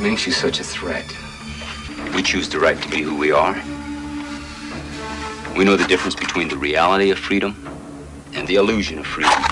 [0.00, 1.06] makes you such a threat?
[2.14, 3.54] We choose the right to be who we are.
[5.56, 7.54] We know the difference between the reality of freedom
[8.34, 9.42] and the illusion of freedom.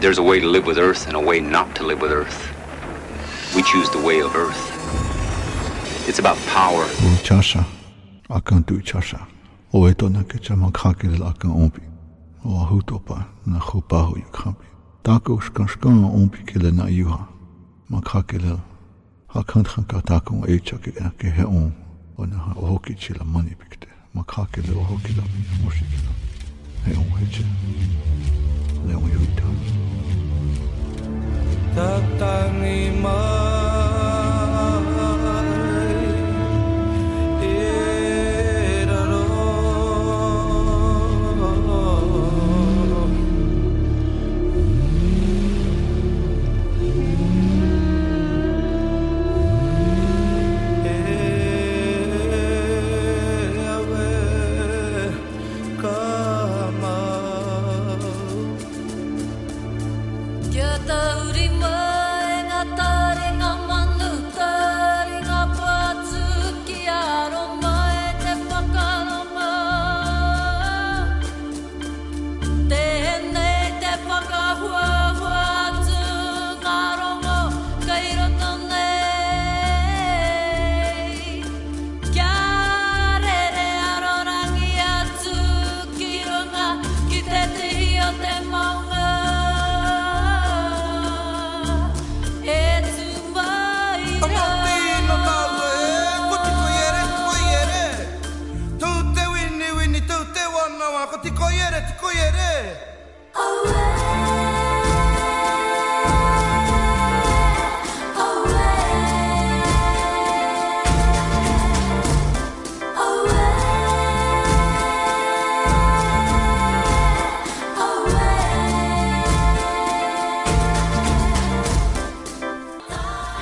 [0.00, 2.54] There's a way to live with Earth and a way not to live with Earth.
[3.56, 4.62] We choose the way of Earth.
[6.08, 6.84] It's about power.
[7.24, 7.66] Chasha,
[8.30, 9.26] akan tu chasha.
[9.72, 11.82] O e tona ke chama kakele akan ompi.
[12.44, 14.64] O ahutopa na chupahu yu kampi.
[15.02, 17.26] Tako shkan shkan ompi kele na yuha.
[17.88, 18.60] Ma kakele
[19.28, 21.72] hakan chanka tako e chake ke he on.
[22.18, 23.88] O na ha ohoki chila mani pikte.
[24.14, 26.12] Ma kakele ohoki la mi moshikila.
[26.84, 27.44] He on heche.
[28.86, 29.48] Le on yuita.
[31.74, 33.00] Tatangi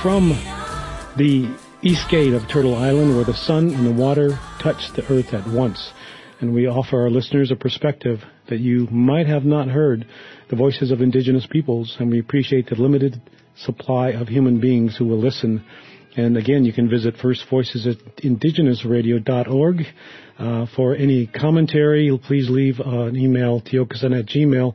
[0.07, 0.29] from
[1.17, 1.53] the
[1.83, 5.45] east gate of Turtle Island where the sun and the water touch the earth at
[5.49, 5.91] once.
[6.41, 10.07] And we offer our listeners a perspective that you might have not heard
[10.51, 13.21] the voices of indigenous peoples, and we appreciate the limited
[13.57, 15.65] supply of human beings who will listen.
[16.17, 19.83] And again, you can visit First Voices at indigenousradio.org.
[20.39, 24.75] Uh, for any commentary, please leave uh, an email, tiokasin at gmail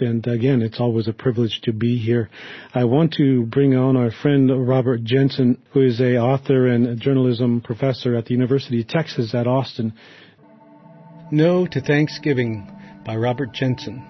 [0.00, 2.28] and again, it's always a privilege to be here.
[2.74, 7.60] I want to bring on our friend Robert Jensen, who is a author and journalism
[7.60, 9.94] professor at the University of Texas at Austin.
[11.30, 12.70] No to Thanksgiving
[13.06, 14.04] by Robert Jensen.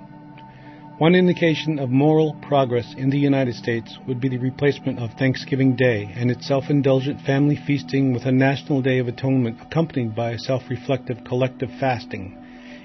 [0.98, 5.76] One indication of moral progress in the United States would be the replacement of Thanksgiving
[5.76, 10.30] Day and its self indulgent family feasting with a National Day of Atonement accompanied by
[10.30, 12.42] a self reflective collective fasting.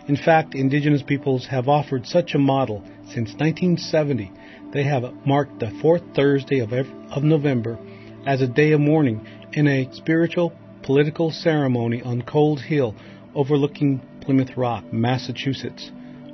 [0.09, 4.29] In fact, indigenous peoples have offered such a model since 1970.
[4.73, 7.79] They have marked the fourth Thursday of, every, of November
[8.25, 10.51] as a day of mourning in a spiritual
[10.83, 12.93] political ceremony on Cole's Hill
[13.33, 15.91] overlooking Plymouth Rock, Massachusetts,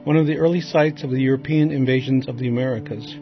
[0.07, 3.17] one of the early sites of the European invasions of the Americas.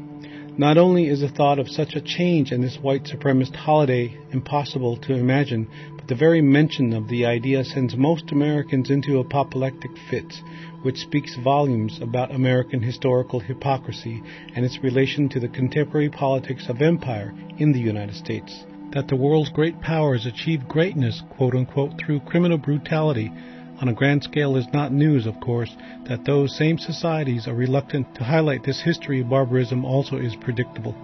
[0.55, 4.95] Not only is the thought of such a change in this white supremacist holiday impossible
[4.97, 10.39] to imagine, but the very mention of the idea sends most Americans into apoplectic fits,
[10.83, 14.21] which speaks volumes about American historical hypocrisy
[14.53, 18.63] and its relation to the contemporary politics of empire in the United States.
[18.91, 23.31] That the world's great powers achieve greatness, quote unquote, through criminal brutality
[23.81, 25.75] on a grand scale is not news, of course.
[26.07, 30.95] That those same societies are reluctant to highlight this history of barbarism also is predictable.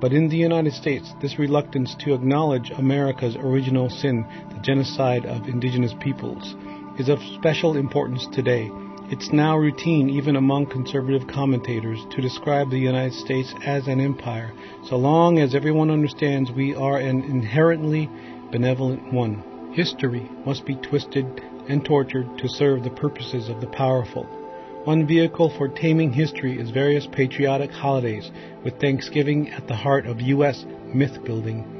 [0.00, 4.24] But in the United States, this reluctance to acknowledge America's original sin,
[4.54, 6.54] the genocide of indigenous peoples,
[6.98, 8.70] is of special importance today.
[9.10, 14.52] It's now routine, even among conservative commentators, to describe the United States as an empire,
[14.84, 18.10] so long as everyone understands we are an inherently
[18.52, 19.72] benevolent one.
[19.72, 21.24] History must be twisted
[21.68, 24.24] and tortured to serve the purposes of the powerful.
[24.84, 28.30] One vehicle for taming history is various patriotic holidays,
[28.64, 30.64] with Thanksgiving at the heart of U.S.
[30.94, 31.78] myth building.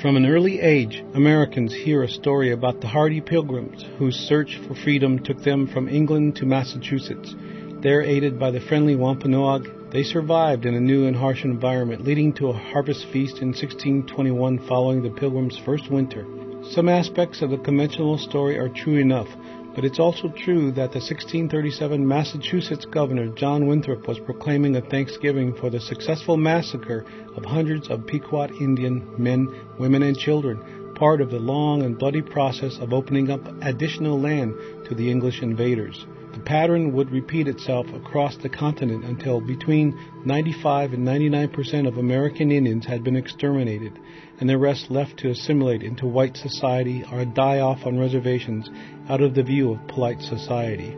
[0.00, 4.74] From an early age, Americans hear a story about the hardy pilgrims whose search for
[4.74, 7.34] freedom took them from England to Massachusetts.
[7.80, 12.32] There, aided by the friendly Wampanoag, they survived in a new and harsh environment, leading
[12.34, 16.24] to a harvest feast in 1621 following the pilgrims' first winter.
[16.70, 19.28] Some aspects of the conventional story are true enough,
[19.74, 25.52] But it's also true that the 1637 Massachusetts governor John Winthrop was proclaiming a Thanksgiving
[25.52, 27.04] for the successful massacre
[27.36, 29.48] of hundreds of Pequot Indian men,
[29.80, 34.54] women, and children, part of the long and bloody process of opening up additional land
[34.86, 36.06] to the English invaders.
[36.34, 41.98] The pattern would repeat itself across the continent until between 95 and 99 percent of
[41.98, 43.98] American Indians had been exterminated,
[44.40, 48.68] and the rest left to assimilate into white society or die off on reservations
[49.08, 50.96] out of the view of polite society.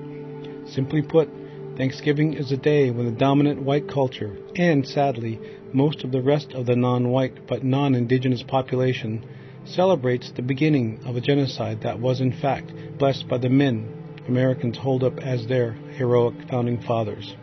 [0.66, 1.28] Simply put,
[1.76, 5.38] Thanksgiving is a day when the dominant white culture, and sadly,
[5.72, 9.24] most of the rest of the non white but non indigenous population,
[9.64, 13.92] celebrates the beginning of a genocide that was in fact blessed by the men
[14.28, 17.34] Americans hold up as their heroic founding fathers.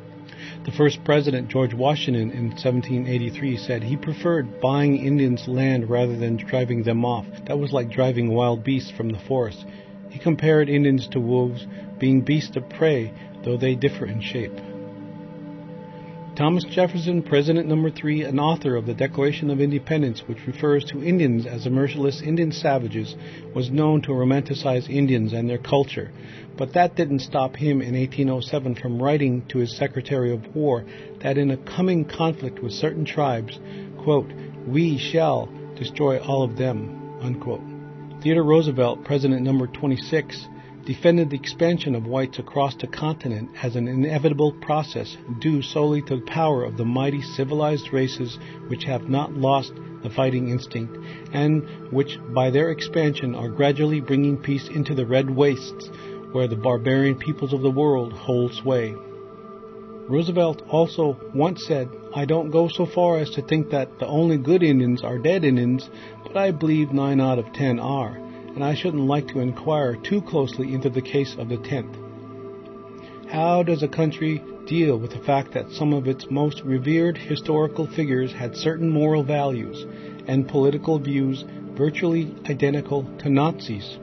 [0.66, 6.38] The first president, George Washington, in 1783 said he preferred buying Indians' land rather than
[6.38, 7.26] driving them off.
[7.48, 9.66] That was like driving wild beasts from the forest.
[10.10, 11.68] He compared Indians to wolves,
[12.00, 13.12] being beasts of prey,
[13.44, 14.58] though they differ in shape.
[16.36, 21.04] Thomas Jefferson, President number three and author of the Declaration of Independence, which refers to
[21.04, 23.16] Indians as merciless Indian savages,
[23.54, 26.12] was known to romanticize Indians and their culture.
[26.58, 30.84] But that didn't stop him in 1807 from writing to his Secretary of War
[31.22, 33.60] that in a coming conflict with certain tribes,
[34.00, 34.32] quote,
[34.66, 37.62] we shall destroy all of them, unquote.
[38.24, 40.48] Theodore Roosevelt, President number 26,
[40.86, 46.18] defended the expansion of whites across the continent as an inevitable process due solely to
[46.18, 48.38] the power of the mighty civilized races
[48.68, 50.98] which have not lost the fighting instinct
[51.32, 55.90] and which by their expansion are gradually bringing peace into the red wastes
[56.34, 58.94] where the barbarian peoples of the world hold sway.
[60.10, 64.38] Roosevelt also once said, I don't go so far as to think that the only
[64.38, 65.90] good Indians are dead Indians,
[66.24, 68.20] but I believe nine out of ten are,
[68.56, 71.96] and I shouldn't like to inquire too closely into the case of the tenth.
[73.30, 77.88] How does a country deal with the fact that some of its most revered historical
[77.88, 79.86] figures had certain moral values
[80.28, 81.44] and political views
[81.76, 83.98] virtually identical to Nazis?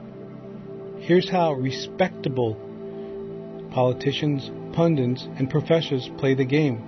[0.99, 2.56] Here's how respectable
[3.70, 6.79] politicians, pundits, and professors play the game.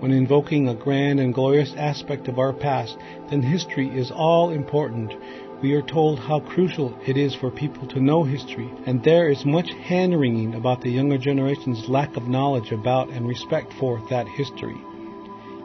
[0.00, 2.96] When invoking a grand and glorious aspect of our past,
[3.30, 5.12] then history is all important.
[5.62, 9.44] We are told how crucial it is for people to know history, and there is
[9.44, 14.26] much hand wringing about the younger generation's lack of knowledge about and respect for that
[14.26, 14.76] history.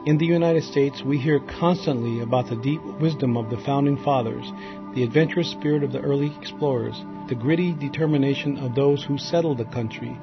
[0.06, 4.52] In the United States, we hear constantly about the deep wisdom of the founding fathers,
[4.94, 9.64] the adventurous spirit of the early explorers, the gritty determination of those who settled the
[9.64, 10.16] country,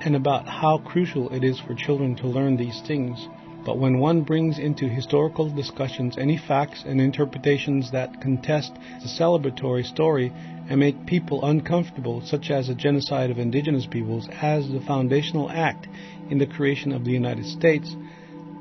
[0.00, 3.28] and about how crucial it is for children to learn these things.
[3.64, 8.72] But when one brings into historical discussions any facts and interpretations that contest
[9.02, 10.32] the celebratory story
[10.68, 15.88] and make people uncomfortable, such as the genocide of indigenous peoples as the foundational act
[16.30, 17.96] in the creation of the United States,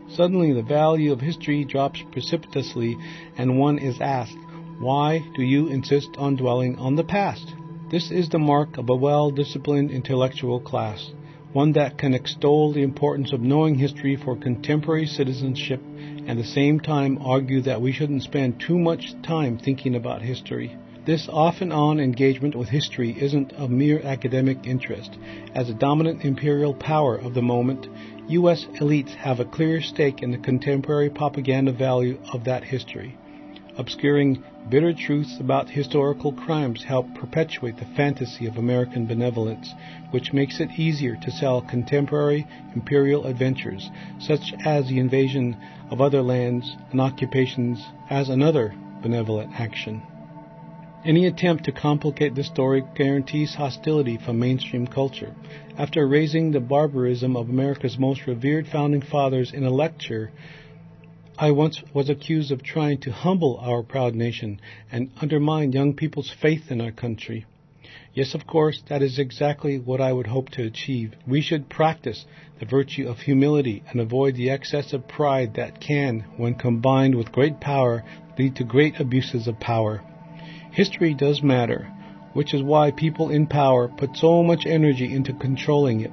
[0.09, 2.97] suddenly the value of history drops precipitously
[3.37, 4.37] and one is asked,
[4.79, 7.53] why do you insist on dwelling on the past?
[7.89, 11.11] This is the mark of a well disciplined intellectual class,
[11.53, 16.43] one that can extol the importance of knowing history for contemporary citizenship and at the
[16.43, 20.77] same time argue that we shouldn't spend too much time thinking about history.
[21.05, 25.17] This off and on engagement with history isn't of mere academic interest.
[25.55, 27.87] As a dominant imperial power of the moment,
[28.27, 28.65] U.S.
[28.79, 33.17] elites have a clear stake in the contemporary propaganda value of that history.
[33.75, 39.73] Obscuring bitter truths about historical crimes help perpetuate the fantasy of American benevolence,
[40.11, 43.89] which makes it easier to sell contemporary imperial adventures,
[44.19, 45.55] such as the invasion
[45.89, 50.01] of other lands and occupations, as another benevolent action.
[51.05, 55.33] Any attempt to complicate the story guarantees hostility from mainstream culture.
[55.77, 60.29] After raising the barbarism of America's most revered founding fathers in a lecture,
[61.41, 64.59] I once was accused of trying to humble our proud nation
[64.91, 67.45] and undermine young people's faith in our country.
[68.13, 71.13] Yes, of course, that is exactly what I would hope to achieve.
[71.25, 72.25] We should practice
[72.59, 77.31] the virtue of humility and avoid the excess of pride that can, when combined with
[77.31, 78.03] great power,
[78.37, 80.01] lead to great abuses of power.
[80.71, 81.89] History does matter,
[82.33, 86.11] which is why people in power put so much energy into controlling it.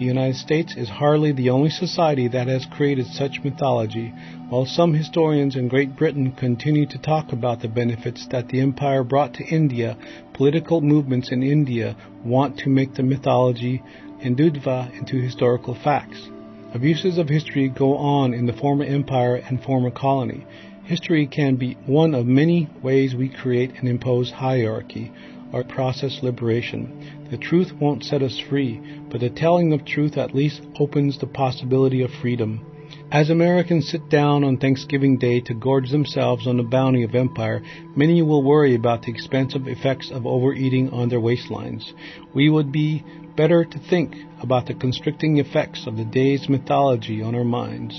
[0.00, 4.14] The United States is hardly the only society that has created such mythology,
[4.48, 9.04] while some historians in Great Britain continue to talk about the benefits that the empire
[9.04, 9.98] brought to India,
[10.32, 13.82] political movements in India want to make the mythology
[14.24, 16.30] Hindutva into historical facts.
[16.72, 20.46] Abuses of history go on in the former empire and former colony.
[20.84, 25.12] History can be one of many ways we create and impose hierarchy.
[25.52, 27.19] or process liberation.
[27.30, 31.28] The truth won't set us free, but the telling of truth at least opens the
[31.28, 32.66] possibility of freedom.
[33.12, 37.62] As Americans sit down on Thanksgiving Day to gorge themselves on the bounty of empire,
[37.94, 41.92] many will worry about the expensive effects of overeating on their waistlines.
[42.34, 43.04] We would be
[43.36, 47.94] better to think about the constricting effects of the day's mythology on our minds.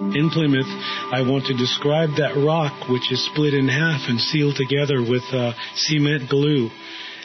[0.00, 0.68] In Plymouth,
[1.12, 5.24] I want to describe that rock which is split in half and sealed together with
[5.32, 6.70] uh, cement glue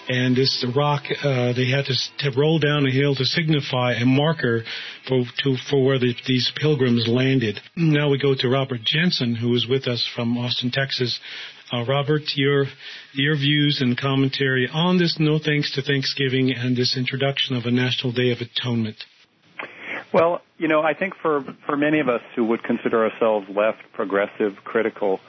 [0.08, 4.06] and this rock uh, they had to, to roll down a hill to signify a
[4.06, 4.64] marker
[5.08, 7.60] for to, for where the, these pilgrims landed.
[7.76, 11.20] Now we go to Robert Jensen, who is with us from Austin, Texas.
[11.72, 12.66] Uh, Robert, your
[13.14, 17.72] your views and commentary on this No Thanks to Thanksgiving and this introduction of a
[17.72, 18.98] National Day of Atonement.
[20.14, 23.80] Well, you know, I think for for many of us who would consider ourselves left,
[23.94, 25.20] progressive, critical,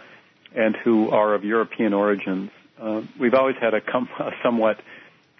[0.54, 4.80] and who are of European origins, uh, we've always had a, com- a somewhat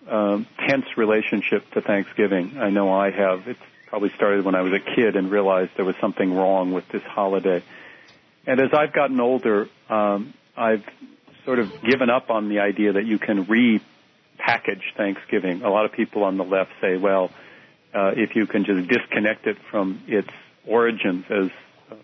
[0.08, 2.58] um, tense relationship to Thanksgiving.
[2.58, 3.48] I know I have.
[3.48, 6.88] It probably started when I was a kid and realized there was something wrong with
[6.88, 7.62] this holiday.
[8.46, 10.84] And as I've gotten older, um, I've
[11.44, 15.62] sort of given up on the idea that you can repackage Thanksgiving.
[15.62, 17.30] A lot of people on the left say, well,
[17.94, 20.28] uh, if you can just disconnect it from its
[20.66, 21.50] origins as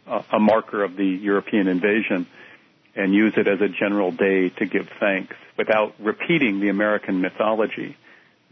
[0.06, 2.26] a, a marker of the European invasion,
[2.94, 7.96] and use it as a general day to give thanks without repeating the American mythology,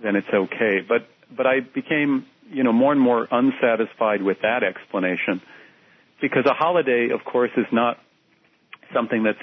[0.02, 0.80] then it's okay.
[0.87, 5.40] But but I became you know more and more unsatisfied with that explanation
[6.20, 7.99] because a holiday, of course, is not
[8.92, 9.38] something that's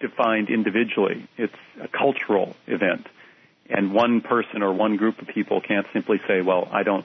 [0.00, 1.28] defined individually.
[1.36, 3.06] It's a cultural event.
[3.68, 7.04] And one person or one group of people can't simply say, well, I don't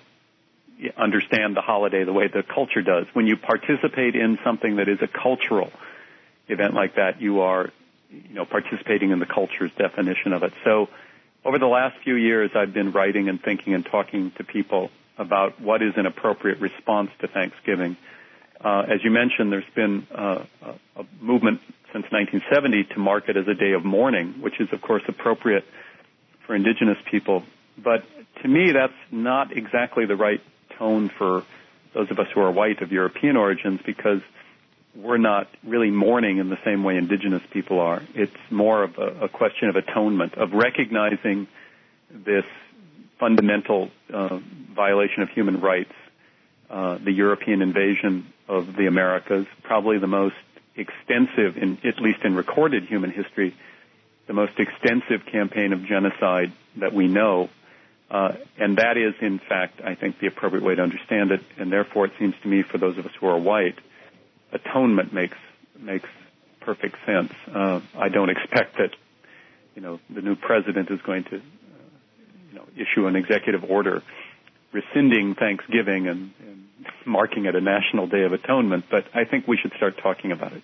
[0.98, 3.06] understand the holiday the way the culture does.
[3.14, 5.72] When you participate in something that is a cultural
[6.48, 7.72] event like that, you are,
[8.10, 10.54] you know, participating in the culture's definition of it.
[10.64, 10.90] So
[11.44, 15.62] over the last few years, I've been writing and thinking and talking to people about
[15.62, 17.98] what is an appropriate response to Thanksgiving.
[18.64, 21.62] Uh, as you mentioned, there's been uh, a, a movement
[21.94, 25.64] since 1970 to mark it as a day of mourning, which is, of course, appropriate
[26.46, 27.44] for indigenous people.
[27.78, 28.04] But
[28.42, 30.42] to me, that's not exactly the right
[30.78, 31.44] tone for
[31.94, 34.22] those of us who are white of European origins because
[34.96, 38.02] we're not really mourning in the same way indigenous people are.
[38.14, 41.48] It's more of a, a question of atonement, of recognizing
[42.10, 42.46] this
[43.20, 44.40] fundamental uh,
[44.74, 45.94] violation of human rights,
[46.70, 50.36] uh, the European invasion of the Americas, probably the most
[50.76, 53.56] extensive, in, at least in recorded human history,
[54.28, 57.50] the most extensive campaign of genocide that we know.
[58.10, 61.42] Uh, and that is, in fact, I think, the appropriate way to understand it.
[61.58, 63.80] And therefore, it seems to me, for those of us who are white,
[64.52, 65.38] atonement makes
[65.80, 66.10] makes
[66.62, 67.32] perfect sense.
[67.54, 68.92] Uh, I don't expect that
[69.76, 71.40] you know the new president is going to uh,
[72.50, 74.02] you know issue an executive order
[74.76, 76.66] rescinding Thanksgiving and, and
[77.06, 80.52] marking it a national day of atonement, but I think we should start talking about
[80.52, 80.64] it.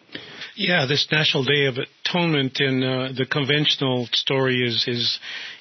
[0.55, 5.17] Yeah, this National Day of Atonement in uh, the conventional story is is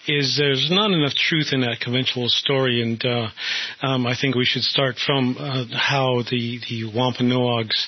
[0.09, 3.29] is there's not enough truth in that conventional story, and uh,
[3.83, 7.87] um, I think we should start from uh, how the the Wampanoags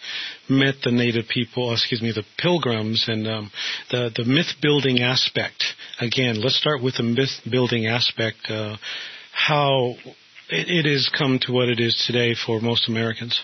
[0.48, 3.50] met the native people, excuse me, the pilgrims, and um,
[3.90, 5.64] the the myth building aspect.
[6.00, 8.48] Again, let's start with the myth building aspect.
[8.48, 8.76] Uh,
[9.32, 9.96] how
[10.50, 13.40] it, it has come to what it is today for most Americans.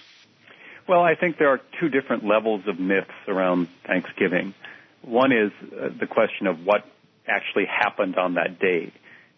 [0.89, 4.55] Well, I think there are two different levels of myths around Thanksgiving.
[5.03, 6.83] One is uh, the question of what
[7.27, 8.91] actually happened on that day.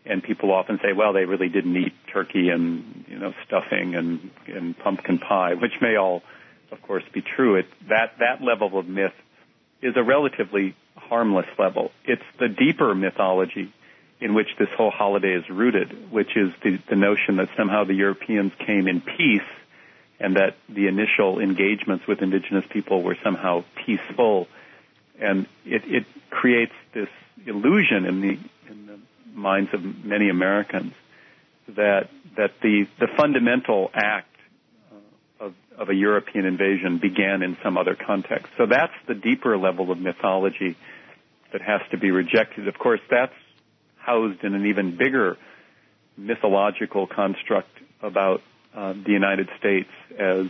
[0.06, 4.30] And people often say, well, they really didn't eat turkey and, you know, stuffing and,
[4.46, 6.22] and pumpkin pie, which may all,
[6.70, 7.56] of course, be true.
[7.56, 9.12] It, that, that level of myth
[9.82, 11.90] is a relatively harmless level.
[12.04, 13.74] It's the deeper mythology
[14.20, 17.94] in which this whole holiday is rooted, which is the, the notion that somehow the
[17.94, 19.42] Europeans came in peace
[20.20, 24.46] and that the initial engagements with indigenous people were somehow peaceful.
[25.18, 27.08] And it, it creates this
[27.46, 28.38] illusion in the,
[28.70, 28.98] in the
[29.34, 30.92] minds of many Americans
[31.68, 34.36] that, that the, the fundamental act
[34.92, 38.52] uh, of, of a European invasion began in some other context.
[38.58, 40.76] So that's the deeper level of mythology
[41.52, 42.68] that has to be rejected.
[42.68, 43.34] Of course, that's
[43.96, 45.38] housed in an even bigger
[46.16, 47.70] mythological construct
[48.02, 48.42] about
[48.74, 50.46] uh, the United States as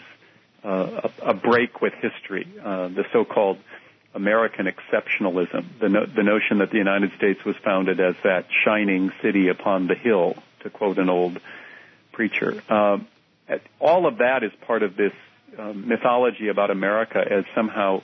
[0.64, 3.58] uh, a, a, break with history, uh, the so-called
[4.14, 9.10] American exceptionalism, the, no- the notion that the United States was founded as that shining
[9.22, 11.40] city upon the hill, to quote an old
[12.12, 12.62] preacher.
[12.68, 12.98] Uh,
[13.78, 15.12] all of that is part of this
[15.58, 18.02] uh, mythology about America as somehow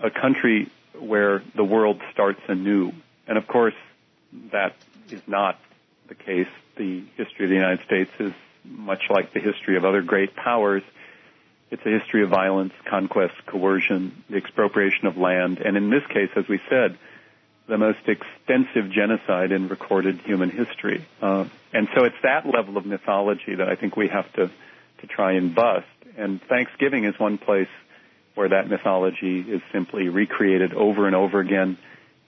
[0.00, 0.68] a country
[0.98, 2.92] where the world starts anew.
[3.26, 3.74] And of course,
[4.52, 4.74] that
[5.10, 5.58] is not
[6.08, 6.48] the case.
[6.76, 8.32] The history of the United States is
[8.64, 10.82] much like the history of other great powers.
[11.70, 16.30] It's a history of violence, conquest, coercion, the expropriation of land, and in this case,
[16.36, 16.96] as we said,
[17.66, 21.04] the most extensive genocide in recorded human history.
[21.20, 24.50] Uh, and so it's that level of mythology that I think we have to,
[25.00, 25.86] to try and bust.
[26.16, 27.68] And Thanksgiving is one place
[28.34, 31.78] where that mythology is simply recreated over and over again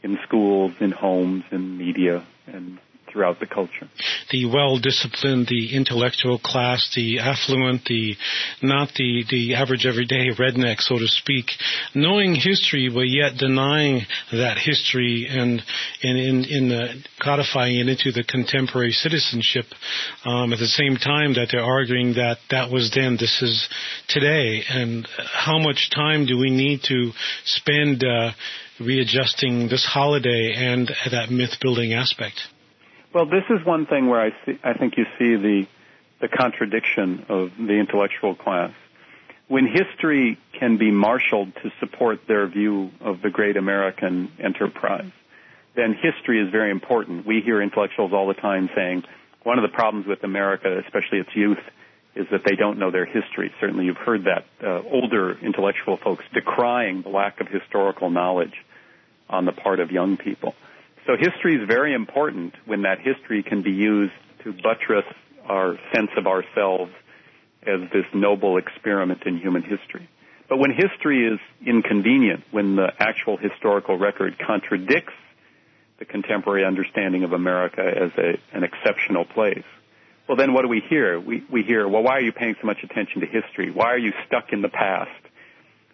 [0.03, 2.79] in schools, in homes, in media, and
[3.17, 3.89] throughout the culture.
[4.31, 8.15] The well-disciplined, the intellectual class, the affluent, the
[8.63, 11.47] not the the average everyday redneck, so to speak,
[11.95, 15.63] knowing history but yet denying that history and
[16.03, 19.65] in in, in the codifying it into the contemporary citizenship.
[20.27, 23.67] Um, at the same time that they're arguing that that was then, this is
[24.09, 27.13] today, and how much time do we need to
[27.45, 28.05] spend?
[28.05, 28.33] Uh,
[28.79, 32.43] readjusting this holiday and that myth building aspect?
[33.17, 35.67] Well, this is one thing where I see, I think you see the,
[36.21, 38.73] the contradiction of the intellectual class.
[39.49, 45.11] When history can be marshaled to support their view of the great American enterprise,
[45.75, 47.25] then history is very important.
[47.25, 49.05] We hear intellectuals all the time saying
[49.45, 51.65] one of the problems with America, especially its youth,
[52.15, 53.51] is that they don't know their history.
[53.61, 58.63] Certainly you've heard that uh, older intellectual folks decrying the lack of historical knowledge
[59.31, 60.55] on the part of young people.
[61.07, 65.05] So history is very important when that history can be used to buttress
[65.45, 66.91] our sense of ourselves
[67.63, 70.09] as this noble experiment in human history.
[70.49, 75.13] But when history is inconvenient, when the actual historical record contradicts
[76.01, 79.65] the contemporary understanding of America as a, an exceptional place,
[80.29, 81.21] well then what do we hear?
[81.21, 83.71] We, we hear, well why are you paying so much attention to history?
[83.71, 85.11] Why are you stuck in the past?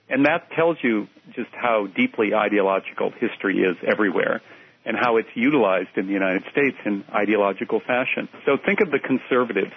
[0.09, 4.41] And that tells you just how deeply ideological history is everywhere
[4.85, 8.29] and how it's utilized in the United States in ideological fashion.
[8.45, 9.73] So think of the conservatives,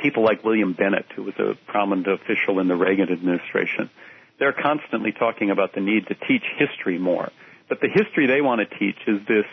[0.00, 3.90] people like William Bennett, who was a prominent official in the Reagan administration.
[4.38, 7.30] They're constantly talking about the need to teach history more.
[7.68, 9.46] But the history they want to teach is this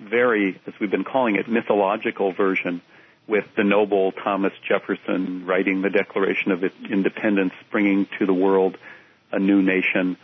[0.00, 2.82] very, as we've been calling it, mythological version
[3.28, 8.76] with the noble Thomas Jefferson writing the Declaration of Independence, bringing to the world
[9.30, 10.16] a new nation.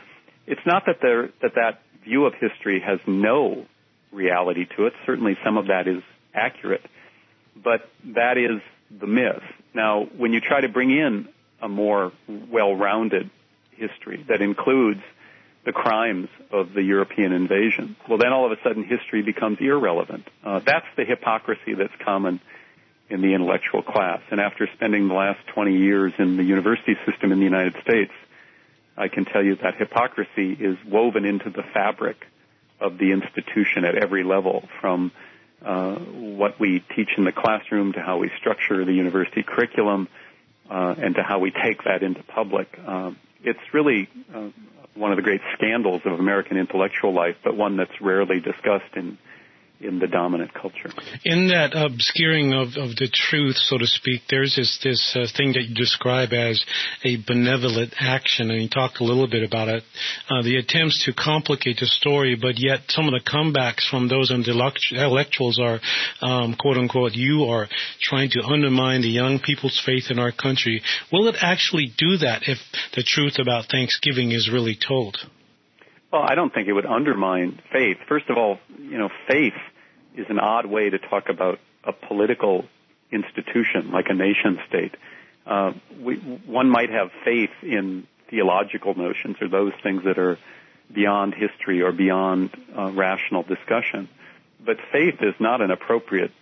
[0.46, 3.66] It's not that that that view of history has no
[4.12, 4.92] reality to it.
[5.06, 6.02] Certainly some of that is
[6.34, 6.84] accurate,
[7.56, 9.42] but that is the myth.
[9.74, 11.28] Now, when you try to bring in
[11.60, 13.30] a more well-rounded
[13.72, 15.00] history that includes
[15.64, 20.26] the crimes of the European invasion, well, then all of a sudden history becomes irrelevant.
[20.42, 22.40] Uh, that's the hypocrisy that's common
[23.10, 24.20] in the intellectual class.
[24.30, 28.12] And after spending the last 20 years in the university system in the United States,
[28.96, 32.16] I can tell you that hypocrisy is woven into the fabric
[32.80, 35.12] of the institution at every level, from
[35.64, 40.08] uh, what we teach in the classroom to how we structure the university curriculum
[40.70, 42.68] uh, and to how we take that into public.
[42.86, 43.12] Uh,
[43.42, 44.48] it's really uh,
[44.94, 49.18] one of the great scandals of American intellectual life, but one that's rarely discussed in
[49.80, 50.90] in the dominant culture.
[51.24, 55.52] In that obscuring of, of the truth, so to speak, there's this this uh, thing
[55.52, 56.64] that you describe as
[57.04, 59.84] a benevolent action, and you talked a little bit about it.
[60.28, 64.30] Uh, the attempts to complicate the story, but yet some of the comebacks from those
[64.30, 65.80] intellectuals are,
[66.22, 67.68] um, quote unquote, you are
[68.00, 70.82] trying to undermine the young people's faith in our country.
[71.12, 72.58] Will it actually do that if
[72.94, 75.18] the truth about Thanksgiving is really told?
[76.12, 77.98] Well, I don't think it would undermine faith.
[78.08, 79.52] First of all, you know, faith
[80.18, 82.64] is an odd way to talk about a political
[83.10, 84.94] institution like a nation state.
[85.46, 90.36] Uh, we, one might have faith in theological notions or those things that are
[90.92, 94.08] beyond history or beyond uh, rational discussion.
[94.64, 96.32] But faith is not an appropriate,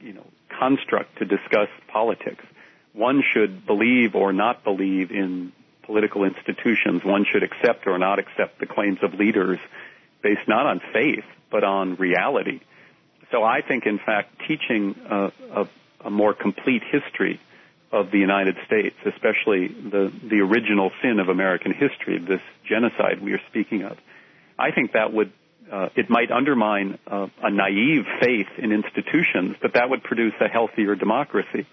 [0.00, 0.26] you know,
[0.58, 2.44] construct to discuss politics.
[2.92, 8.60] One should believe or not believe in political institutions, one should accept or not accept
[8.60, 9.58] the claims of leaders
[10.22, 12.60] based not on faith, but on reality.
[13.30, 15.68] So I think, in fact, teaching a, a,
[16.06, 17.40] a more complete history
[17.92, 23.32] of the United States, especially the, the original sin of American history, this genocide we
[23.32, 23.96] are speaking of,
[24.58, 25.32] I think that would,
[25.70, 30.48] uh, it might undermine uh, a naive faith in institutions, but that would produce a
[30.48, 31.66] healthier democracy.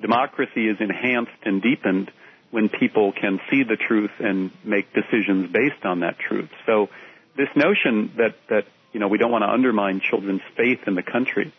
[0.00, 2.10] Democracy is enhanced and deepened
[2.50, 6.48] when people can see the truth and make decisions based on that truth.
[6.66, 6.88] So
[7.36, 11.02] this notion that, that you know, we don't want to undermine children's faith in the
[11.02, 11.52] country,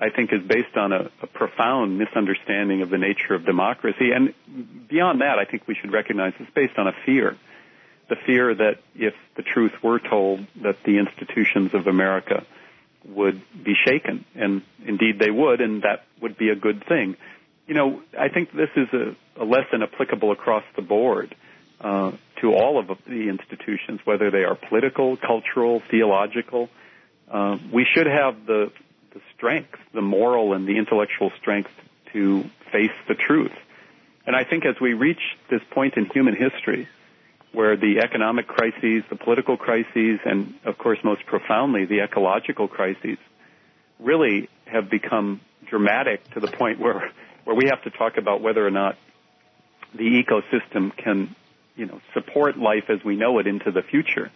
[0.00, 4.10] I think is based on a, a profound misunderstanding of the nature of democracy.
[4.12, 4.34] And
[4.88, 7.36] beyond that, I think we should recognize it's based on a fear.
[8.08, 12.44] The fear that if the truth were told, that the institutions of America
[13.06, 17.16] would be shaken, and indeed they would, and that would be a good thing.
[17.66, 21.34] You know, I think this is a, a lesson applicable across the board
[21.84, 26.70] uh, to all of the institutions, whether they are political, cultural, theological.
[27.30, 28.72] Uh, we should have the
[29.12, 31.70] the strength, the moral and the intellectual strength
[32.12, 32.42] to
[32.72, 33.52] face the truth.
[34.26, 36.88] And I think as we reach this point in human history,
[37.52, 43.18] where the economic crises, the political crises, and of course most profoundly the ecological crises
[44.00, 47.12] really have become dramatic to the point where,
[47.44, 48.96] where we have to talk about whether or not
[49.94, 51.34] the ecosystem can,
[51.76, 54.30] you know, support life as we know it into the future.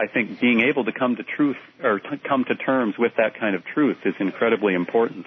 [0.00, 3.54] I think being able to come to truth or come to terms with that kind
[3.54, 5.26] of truth is incredibly important.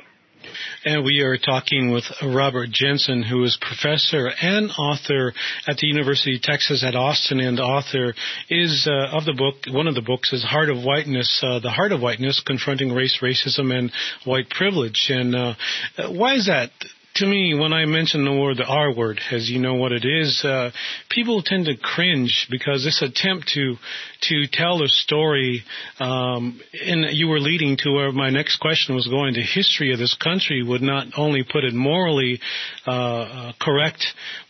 [0.83, 5.33] And we are talking with Robert Jensen, who is professor and author
[5.67, 8.13] at the University of Texas at Austin, and author
[8.49, 9.55] is uh, of the book.
[9.73, 13.19] One of the books is "Heart of Whiteness," uh, "The Heart of Whiteness: Confronting Race,
[13.21, 13.91] Racism, and
[14.25, 15.55] White Privilege." And uh,
[16.09, 16.69] why is that?
[17.15, 20.03] To me, when I mention the word, the R word, as you know what it
[20.03, 20.71] is, uh,
[21.09, 23.75] people tend to cringe because this attempt to
[24.23, 25.63] to tell a story,
[25.99, 29.33] um, and you were leading to where my next question was going.
[29.33, 32.41] The history of this country would not only put it morally
[32.85, 34.05] uh, uh, correct,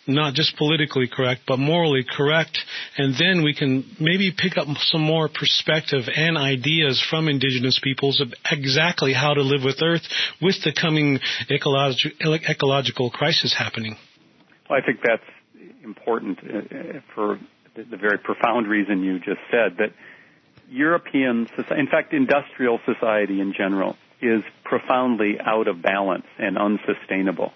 [0.07, 2.57] not just politically correct, but morally correct,
[2.97, 8.21] and then we can maybe pick up some more perspective and ideas from indigenous peoples
[8.21, 10.03] of exactly how to live with Earth
[10.41, 13.95] with the coming ecologi- ecological crisis happening.
[14.69, 15.23] Well, I think that's
[15.83, 17.39] important uh, for
[17.75, 19.91] the very profound reason you just said that
[20.69, 27.51] European society, in fact, industrial society in general, is profoundly out of balance and unsustainable.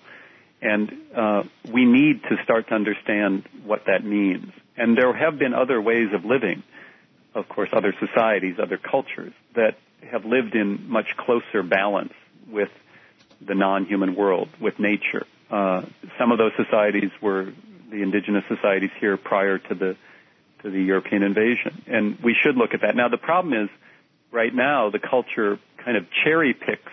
[0.62, 4.52] And uh, we need to start to understand what that means.
[4.76, 6.64] And there have been other ways of living,
[7.34, 9.78] of course, other societies, other cultures that
[10.10, 12.14] have lived in much closer balance
[12.50, 12.70] with
[13.42, 15.26] the non-human world, with nature.
[15.50, 15.84] Uh,
[16.18, 17.52] some of those societies were
[17.90, 19.96] the indigenous societies here prior to the
[20.62, 22.94] to the European invasion, and we should look at that.
[22.94, 23.70] Now, the problem is,
[24.30, 26.92] right now, the culture kind of cherry picks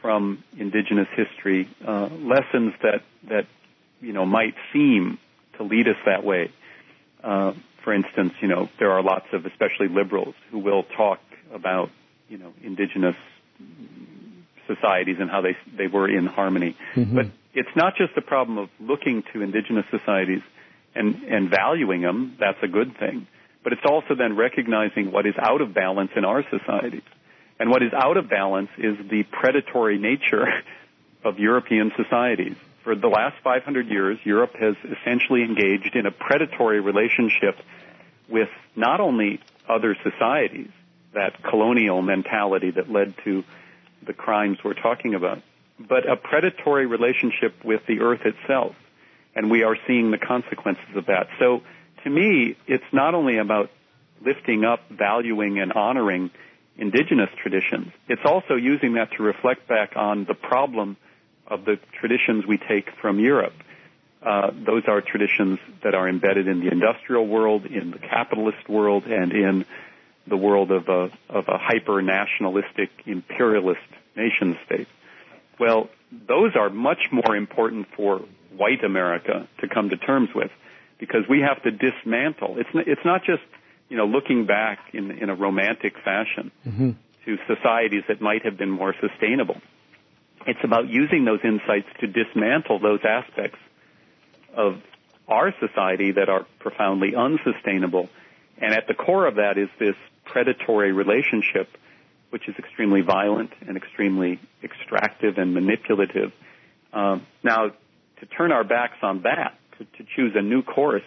[0.00, 3.46] from indigenous history, uh, lessons that that
[4.00, 5.18] you know might seem
[5.56, 6.50] to lead us that way.
[7.22, 11.20] Uh, for instance, you know there are lots of, especially liberals, who will talk
[11.52, 11.90] about
[12.28, 13.16] you know indigenous
[14.66, 16.76] societies and how they they were in harmony.
[16.94, 17.16] Mm-hmm.
[17.16, 20.42] But it's not just a problem of looking to indigenous societies
[20.94, 22.36] and and valuing them.
[22.38, 23.26] That's a good thing.
[23.64, 27.02] But it's also then recognizing what is out of balance in our societies.
[27.58, 30.46] And what is out of balance is the predatory nature
[31.24, 32.56] of European societies.
[32.84, 37.58] For the last 500 years, Europe has essentially engaged in a predatory relationship
[38.28, 40.70] with not only other societies,
[41.14, 43.42] that colonial mentality that led to
[44.06, 45.42] the crimes we're talking about,
[45.78, 48.76] but a predatory relationship with the earth itself.
[49.34, 51.28] And we are seeing the consequences of that.
[51.38, 51.62] So
[52.04, 53.70] to me, it's not only about
[54.24, 56.30] lifting up, valuing, and honoring
[56.78, 57.92] indigenous traditions.
[58.08, 60.96] It's also using that to reflect back on the problem
[61.46, 63.54] of the traditions we take from Europe.
[64.22, 69.04] Uh, those are traditions that are embedded in the industrial world, in the capitalist world,
[69.04, 69.64] and in
[70.26, 73.80] the world of a, of a hyper nationalistic imperialist
[74.16, 74.88] nation state.
[75.58, 75.88] Well,
[76.26, 78.22] those are much more important for
[78.56, 80.50] white America to come to terms with
[80.98, 82.58] because we have to dismantle.
[82.58, 83.42] It's, it's not just
[83.88, 86.90] you know, looking back in, in a romantic fashion mm-hmm.
[87.24, 89.56] to societies that might have been more sustainable.
[90.46, 93.58] It's about using those insights to dismantle those aspects
[94.54, 94.80] of
[95.26, 98.08] our society that are profoundly unsustainable.
[98.58, 101.68] And at the core of that is this predatory relationship,
[102.30, 106.32] which is extremely violent and extremely extractive and manipulative.
[106.92, 107.72] Um, now,
[108.20, 111.04] to turn our backs on that, to, to choose a new course,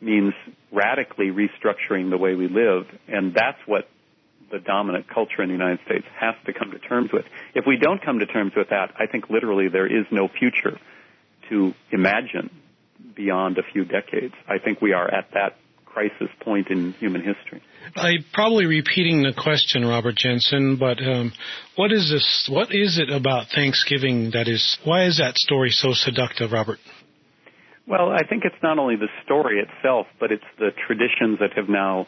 [0.00, 0.34] means
[0.72, 3.88] radically restructuring the way we live, and that's what
[4.50, 7.24] the dominant culture in the United States has to come to terms with.
[7.54, 10.78] If we don't come to terms with that, I think literally there is no future
[11.50, 12.50] to imagine
[13.14, 14.34] beyond a few decades.
[14.48, 17.62] I think we are at that crisis point in human history.
[17.96, 21.32] I'm probably repeating the question, Robert Jensen, but um,
[21.76, 22.48] what is this?
[22.50, 24.78] What is it about Thanksgiving that is?
[24.84, 26.78] Why is that story so seductive, Robert?
[27.88, 31.70] Well, I think it's not only the story itself, but it's the traditions that have
[31.70, 32.06] now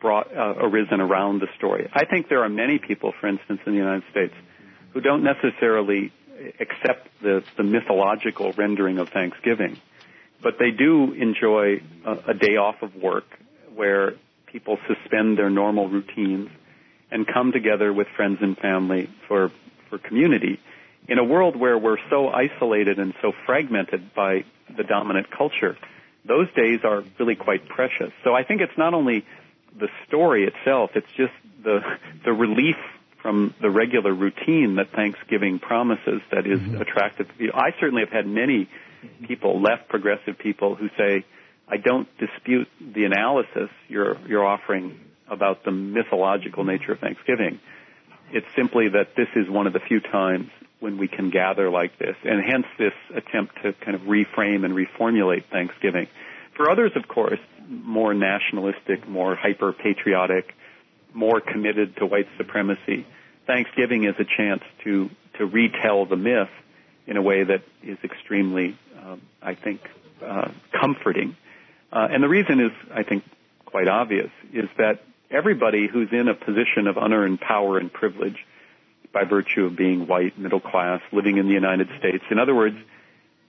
[0.00, 1.90] brought uh, arisen around the story.
[1.92, 4.32] I think there are many people, for instance, in the United States,
[4.94, 6.12] who don't necessarily
[6.58, 9.78] accept the, the mythological rendering of Thanksgiving,
[10.42, 13.26] but they do enjoy a, a day off of work
[13.74, 14.14] where
[14.46, 16.48] people suspend their normal routines
[17.10, 19.52] and come together with friends and family for,
[19.90, 20.58] for community.
[21.12, 24.44] In a world where we're so isolated and so fragmented by
[24.74, 25.76] the dominant culture,
[26.24, 28.12] those days are really quite precious.
[28.24, 29.26] So I think it's not only
[29.78, 31.80] the story itself, it's just the,
[32.24, 32.76] the relief
[33.20, 36.80] from the regular routine that Thanksgiving promises that is mm-hmm.
[36.80, 37.28] attractive.
[37.52, 38.70] I certainly have had many
[39.28, 41.26] people, left progressive people, who say,
[41.68, 44.98] I don't dispute the analysis you're, you're offering
[45.28, 47.60] about the mythological nature of Thanksgiving.
[48.32, 50.48] It's simply that this is one of the few times
[50.82, 54.74] when we can gather like this, and hence this attempt to kind of reframe and
[54.74, 56.08] reformulate Thanksgiving.
[56.56, 60.54] For others, of course, more nationalistic, more hyper patriotic,
[61.14, 63.06] more committed to white supremacy,
[63.46, 66.50] Thanksgiving is a chance to to retell the myth
[67.06, 69.80] in a way that is extremely, um, I think,
[70.22, 71.36] uh, comforting.
[71.90, 73.24] Uh, and the reason is, I think,
[73.64, 78.44] quite obvious, is that everybody who's in a position of unearned power and privilege
[79.12, 82.76] by virtue of being white, middle class, living in the United States, in other words,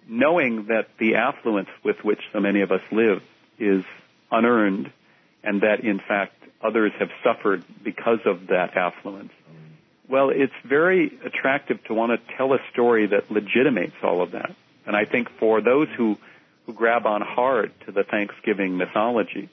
[0.08, 3.22] knowing that the affluence with which so many of us live
[3.58, 3.84] is
[4.32, 4.92] unearned
[5.44, 9.32] and that in fact others have suffered because of that affluence.
[10.08, 14.54] Well, it's very attractive to want to tell a story that legitimates all of that.
[14.86, 16.18] And I think for those who,
[16.66, 19.50] who grab on hard to the Thanksgiving mythology,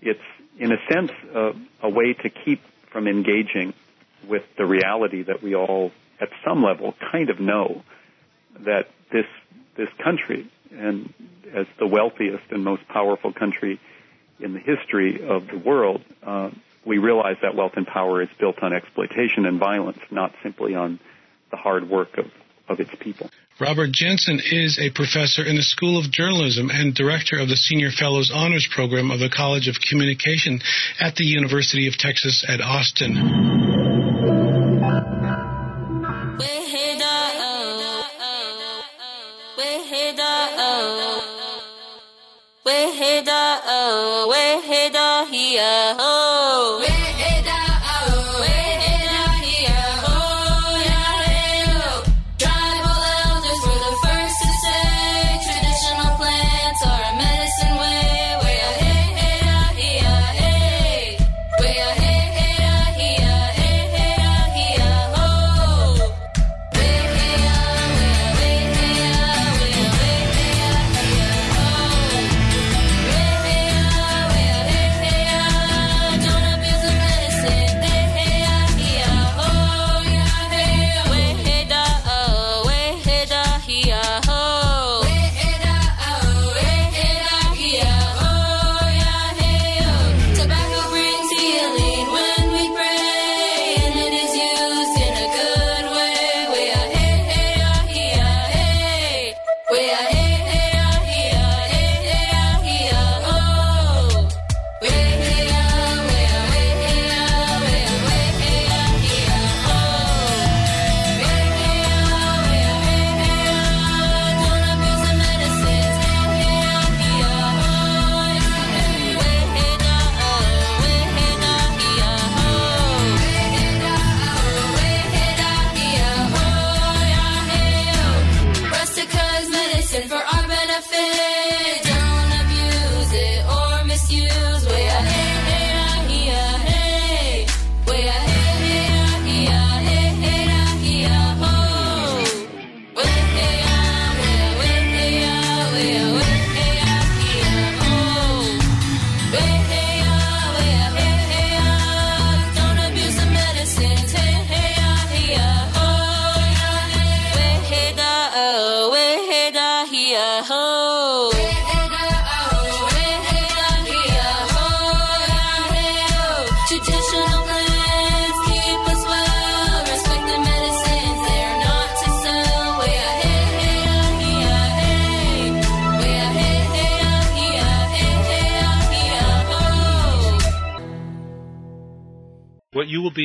[0.00, 0.20] it's
[0.58, 3.74] in a sense a, a way to keep from engaging
[4.28, 7.82] with the reality that we all at some level kind of know
[8.60, 9.26] that this
[9.76, 11.12] this country and
[11.54, 13.80] as the wealthiest and most powerful country
[14.40, 16.50] in the history of the world, uh,
[16.84, 20.98] we realize that wealth and power is built on exploitation and violence, not simply on
[21.50, 22.26] the hard work of,
[22.68, 23.30] of its people.
[23.60, 27.90] Robert Jensen is a professor in the School of Journalism and director of the Senior
[27.90, 30.60] Fellows Honors Program of the College of Communication
[30.98, 33.81] at the University of Texas at Austin.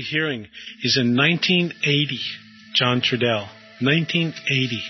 [0.01, 0.47] Hearing
[0.83, 2.19] is in 1980,
[2.75, 3.47] John Trudell.
[3.79, 4.81] 1980,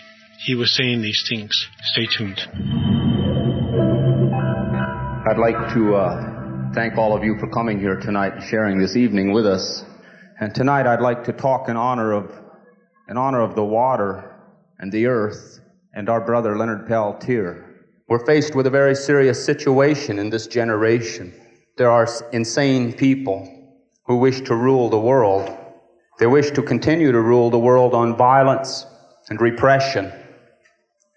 [0.45, 1.67] he was saying these things.
[1.81, 2.39] Stay tuned.
[5.29, 8.95] I'd like to uh, thank all of you for coming here tonight and sharing this
[8.95, 9.83] evening with us.
[10.39, 12.31] And tonight I'd like to talk in honor of
[13.09, 14.35] in honor of the water
[14.79, 15.59] and the earth
[15.93, 17.65] and our brother Leonard Peltier.
[18.07, 21.33] We're faced with a very serious situation in this generation.
[21.77, 23.56] There are insane people
[24.07, 25.55] who wish to rule the world.
[26.17, 28.85] They wish to continue to rule the world on violence
[29.29, 30.11] and repression.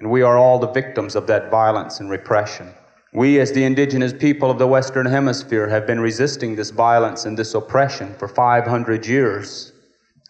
[0.00, 2.74] And we are all the victims of that violence and repression.
[3.12, 7.38] We, as the indigenous people of the Western Hemisphere, have been resisting this violence and
[7.38, 9.72] this oppression for 500 years.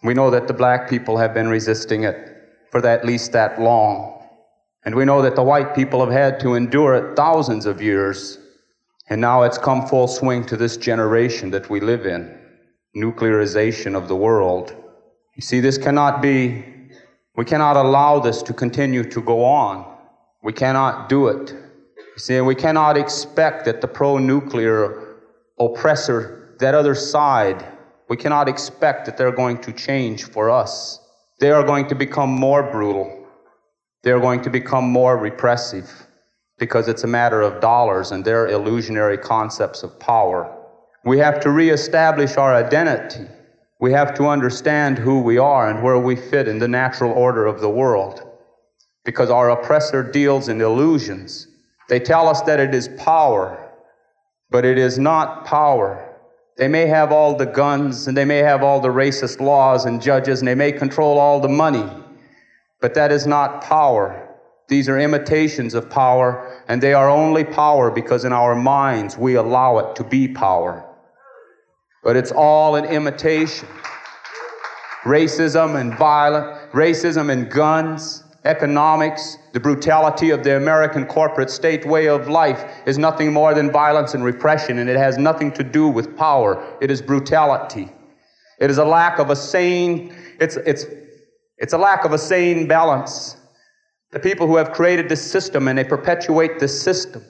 [0.03, 2.15] We know that the black people have been resisting it
[2.69, 4.19] for at least that long.
[4.85, 8.37] And we know that the white people have had to endure it thousands of years.
[9.09, 12.40] And now it's come full swing to this generation that we live in
[12.95, 14.75] nuclearization of the world.
[15.35, 16.63] You see, this cannot be,
[17.35, 19.85] we cannot allow this to continue to go on.
[20.43, 21.51] We cannot do it.
[21.51, 25.17] You see, we cannot expect that the pro nuclear
[25.59, 27.65] oppressor, that other side,
[28.09, 30.99] we cannot expect that they're going to change for us.
[31.39, 33.25] They are going to become more brutal.
[34.03, 35.89] They are going to become more repressive
[36.57, 40.55] because it's a matter of dollars and their illusionary concepts of power.
[41.03, 43.25] We have to reestablish our identity.
[43.79, 47.47] We have to understand who we are and where we fit in the natural order
[47.47, 48.21] of the world.
[49.03, 51.47] Because our oppressor deals in illusions.
[51.89, 53.71] They tell us that it is power,
[54.51, 56.07] but it is not power.
[56.57, 59.99] They may have all the guns and they may have all the racist laws and
[59.99, 61.89] judges and they may control all the money,
[62.79, 64.27] but that is not power.
[64.67, 69.33] These are imitations of power, and they are only power because in our minds we
[69.33, 70.87] allow it to be power
[72.03, 73.67] but it's all an imitation.
[75.03, 82.07] Racism and violence, racism and guns, economics, the brutality of the American corporate state way
[82.07, 85.87] of life is nothing more than violence and repression, and it has nothing to do
[85.87, 86.77] with power.
[86.81, 87.89] It is brutality.
[88.59, 90.85] It is a lack of a sane, it's, it's,
[91.57, 93.37] it's a lack of a sane balance.
[94.11, 97.23] The people who have created this system and they perpetuate this system,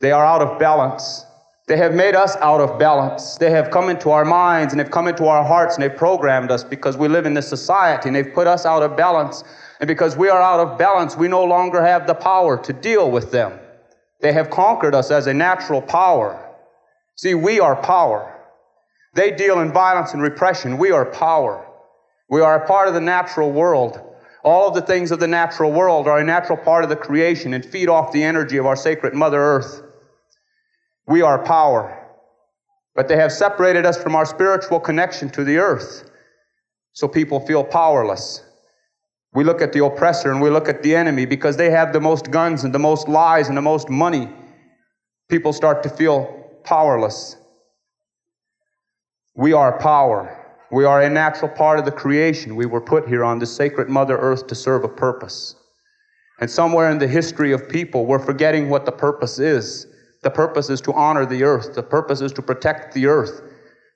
[0.00, 1.24] they are out of balance.
[1.68, 3.36] They have made us out of balance.
[3.36, 6.50] They have come into our minds and they've come into our hearts and they've programmed
[6.50, 9.44] us because we live in this society and they've put us out of balance.
[9.78, 13.10] And because we are out of balance, we no longer have the power to deal
[13.10, 13.60] with them.
[14.20, 16.42] They have conquered us as a natural power.
[17.16, 18.34] See, we are power.
[19.12, 20.78] They deal in violence and repression.
[20.78, 21.66] We are power.
[22.30, 24.00] We are a part of the natural world.
[24.42, 27.52] All of the things of the natural world are a natural part of the creation
[27.52, 29.82] and feed off the energy of our sacred Mother Earth.
[31.08, 31.94] We are power.
[32.94, 36.10] But they have separated us from our spiritual connection to the earth.
[36.92, 38.44] So people feel powerless.
[39.32, 42.00] We look at the oppressor and we look at the enemy because they have the
[42.00, 44.28] most guns and the most lies and the most money.
[45.28, 46.26] People start to feel
[46.64, 47.36] powerless.
[49.34, 50.34] We are power.
[50.70, 52.56] We are a natural part of the creation.
[52.56, 55.54] We were put here on this sacred Mother Earth to serve a purpose.
[56.40, 59.86] And somewhere in the history of people, we're forgetting what the purpose is.
[60.22, 61.74] The purpose is to honor the earth.
[61.74, 63.42] The purpose is to protect the earth.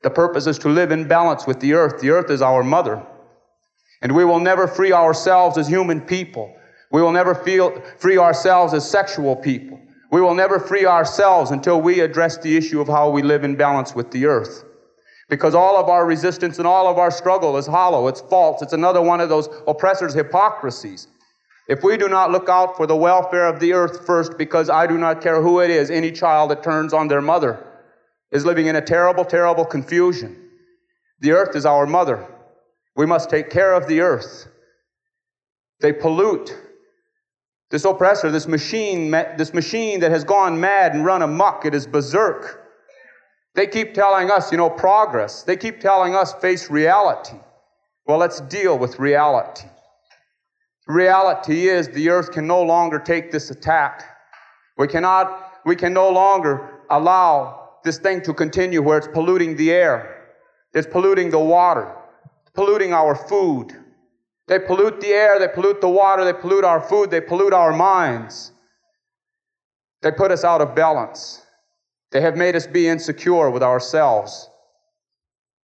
[0.03, 2.01] The purpose is to live in balance with the earth.
[2.01, 3.05] The earth is our mother.
[4.03, 6.55] And we will never free ourselves as human people.
[6.91, 9.81] We will never feel, free ourselves as sexual people.
[10.11, 13.57] We will never free ourselves until we address the issue of how we live in
[13.57, 14.65] balance with the earth.
[15.31, 18.75] Because all of our resistance and all of our struggle is hollow, it's false, it's
[18.75, 21.07] another one of those oppressors' hypocrisies.
[21.69, 24.87] If we do not look out for the welfare of the earth first, because I
[24.87, 27.65] do not care who it is, any child that turns on their mother
[28.33, 30.51] is living in a terrible, terrible confusion.
[31.21, 32.27] The earth is our mother.
[32.97, 34.49] We must take care of the earth.
[35.81, 36.57] They pollute.
[37.71, 41.87] This oppressor, this machine, this machine that has gone mad and run amok, it is
[41.87, 42.61] berserk.
[43.55, 45.43] They keep telling us, you know, progress.
[45.43, 47.37] They keep telling us face reality.
[48.07, 49.69] Well, let's deal with reality.
[50.93, 54.05] Reality is the earth can no longer take this attack.
[54.77, 59.73] We cannot, we can no longer allow this thing to continue where it's polluting the
[59.73, 60.27] air.
[60.75, 61.97] It's polluting the water,
[62.53, 63.73] polluting our food.
[64.49, 67.75] They pollute the air, they pollute the water, they pollute our food, they pollute our
[67.75, 68.53] minds.
[70.03, 71.41] They put us out of balance.
[72.11, 74.47] They have made us be insecure with ourselves.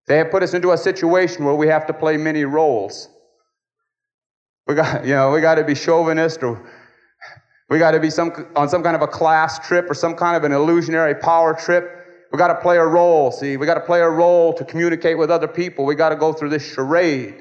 [0.08, 3.10] They have put us into a situation where we have to play many roles.
[4.68, 6.62] We got, you know, we got to be chauvinist or
[7.70, 10.36] we got to be some, on some kind of a class trip or some kind
[10.36, 11.94] of an illusionary power trip.
[12.32, 13.32] We got to play a role.
[13.32, 15.86] See, we got to play a role to communicate with other people.
[15.86, 17.36] We got to go through this charade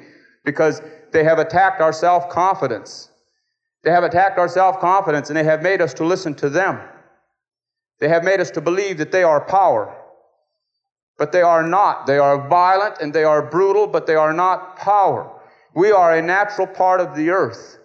[0.44, 0.80] because
[1.12, 3.10] they have attacked our self-confidence.
[3.82, 6.80] They have attacked our self-confidence and they have made us to listen to them.
[7.98, 9.96] They have made us to believe that they are power.
[11.18, 12.06] But they are not.
[12.06, 15.32] They are violent and they are brutal, but they are not power.
[15.76, 17.78] We are a natural part of the earth.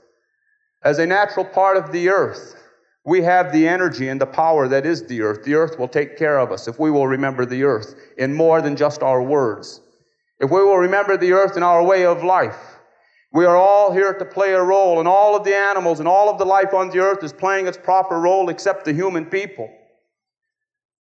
[0.81, 2.55] As a natural part of the earth,
[3.05, 5.43] we have the energy and the power that is the earth.
[5.43, 8.61] The earth will take care of us if we will remember the earth in more
[8.61, 9.81] than just our words.
[10.39, 12.79] if we will remember the earth in our way of life,
[13.33, 16.29] we are all here to play a role, and all of the animals and all
[16.29, 19.69] of the life on the earth is playing its proper role except the human people.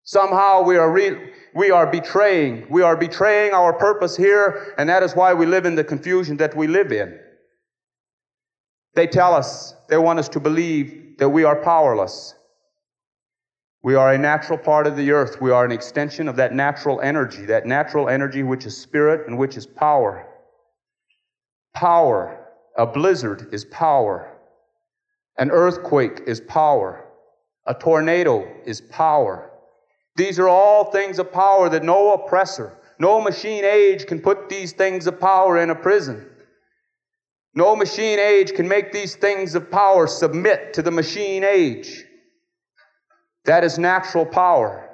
[0.03, 2.65] Somehow we are, re- we are betraying.
[2.69, 6.37] We are betraying our purpose here, and that is why we live in the confusion
[6.37, 7.19] that we live in.
[8.95, 12.35] They tell us, they want us to believe that we are powerless.
[13.81, 15.41] We are a natural part of the earth.
[15.41, 19.37] We are an extension of that natural energy, that natural energy which is spirit and
[19.37, 20.27] which is power.
[21.73, 22.47] Power.
[22.77, 24.37] A blizzard is power.
[25.37, 27.05] An earthquake is power.
[27.65, 29.48] A tornado is power.
[30.19, 34.73] These are all things of power that no oppressor, no machine age can put these
[34.73, 36.29] things of power in a prison.
[37.55, 42.03] No machine age can make these things of power submit to the machine age.
[43.45, 44.89] That is natural power.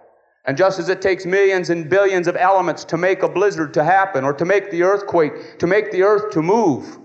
[0.46, 3.84] And just as it takes millions and billions of elements to make a blizzard to
[3.84, 7.00] happen, or to make the earthquake, to make the earth to move,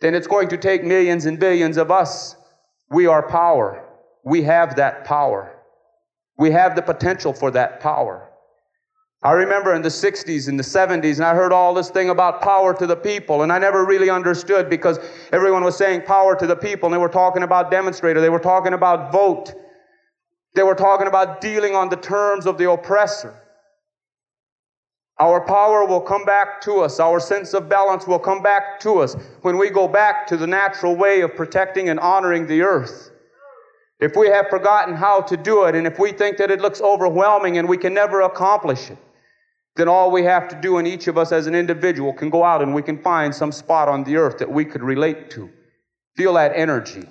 [0.00, 2.36] then it's going to take millions and billions of us.
[2.88, 3.84] We are power.
[4.24, 5.56] We have that power.
[6.40, 8.26] We have the potential for that power.
[9.22, 12.40] I remember in the 60s and the 70s, and I heard all this thing about
[12.40, 14.98] power to the people, and I never really understood because
[15.32, 18.38] everyone was saying power to the people, and they were talking about demonstrator, they were
[18.38, 19.52] talking about vote,
[20.54, 23.34] they were talking about dealing on the terms of the oppressor.
[25.18, 26.98] Our power will come back to us.
[26.98, 30.46] Our sense of balance will come back to us when we go back to the
[30.46, 33.09] natural way of protecting and honoring the earth.
[34.00, 36.80] If we have forgotten how to do it, and if we think that it looks
[36.80, 38.98] overwhelming and we can never accomplish it,
[39.76, 42.42] then all we have to do, and each of us as an individual can go
[42.42, 45.50] out and we can find some spot on the earth that we could relate to.
[46.16, 47.04] Feel that energy.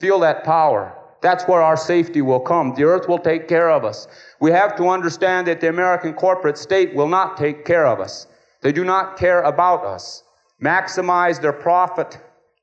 [0.00, 0.94] Feel that power.
[1.22, 2.74] That's where our safety will come.
[2.74, 4.06] The earth will take care of us.
[4.40, 8.26] We have to understand that the American corporate state will not take care of us.
[8.60, 10.22] They do not care about us.
[10.62, 12.18] Maximize their profit.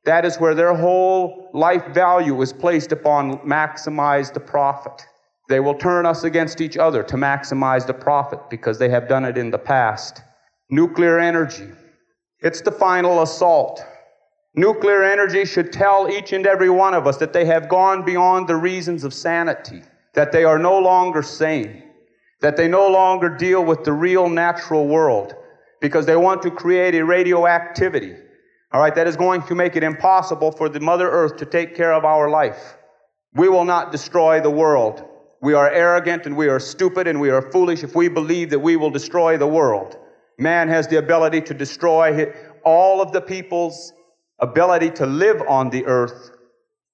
[0.06, 5.06] That is where their whole life value is placed upon maximize the profit.
[5.50, 9.26] They will turn us against each other to maximize the profit because they have done
[9.26, 10.22] it in the past.
[10.70, 11.70] Nuclear energy.
[12.40, 13.84] It's the final assault.
[14.56, 18.48] Nuclear energy should tell each and every one of us that they have gone beyond
[18.48, 19.82] the reasons of sanity,
[20.14, 21.84] that they are no longer sane,
[22.42, 25.36] that they no longer deal with the real natural world
[25.82, 28.16] because they want to create a radioactivity,
[28.72, 31.76] all right, that is going to make it impossible for the Mother Earth to take
[31.76, 32.78] care of our life.
[33.34, 35.04] We will not destroy the world.
[35.42, 38.60] We are arrogant and we are stupid and we are foolish if we believe that
[38.60, 39.98] we will destroy the world.
[40.38, 43.94] Man has the ability to destroy all of the people's
[44.40, 46.32] ability to live on the earth,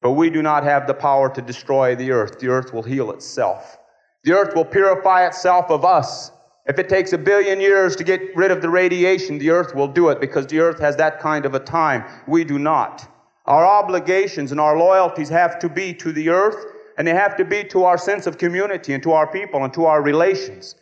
[0.02, 2.40] but we do not have the power to destroy the earth.
[2.40, 3.78] The earth will heal itself.
[4.24, 6.32] The earth will purify itself of us.
[6.68, 9.88] If it takes a billion years to get rid of the radiation, the earth will
[9.88, 12.06] do it because the earth has that kind of a time.
[12.28, 13.08] We do not.
[13.46, 16.64] Our obligations and our loyalties have to be to the earth
[16.98, 19.74] and they have to be to our sense of community and to our people and
[19.74, 20.76] to our relations.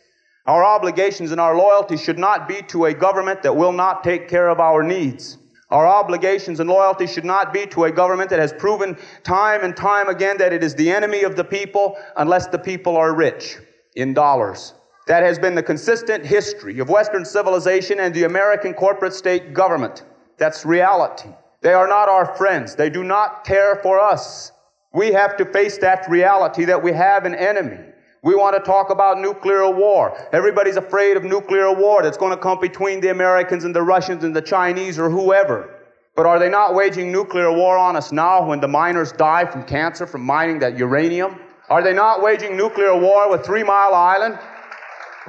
[0.46, 4.28] Our obligations and our loyalty should not be to a government that will not take
[4.28, 5.38] care of our needs.
[5.70, 9.78] Our obligations and loyalty should not be to a government that has proven time and
[9.78, 13.58] time again that it is the enemy of the people unless the people are rich
[13.96, 14.74] in dollars.
[15.10, 20.03] That has been the consistent history of Western civilization and the American corporate state government.
[20.38, 21.30] That's reality.
[21.62, 22.76] They are not our friends.
[22.76, 24.51] They do not care for us.
[24.93, 27.80] We have to face that reality that we have an enemy.
[28.22, 30.16] We want to talk about nuclear war.
[30.32, 34.24] Everybody's afraid of nuclear war that's going to come between the Americans and the Russians
[34.24, 35.88] and the Chinese or whoever.
[36.16, 39.64] But are they not waging nuclear war on us now when the miners die from
[39.64, 41.39] cancer from mining that uranium?
[41.72, 44.38] Are they not waging nuclear war with Three Mile Island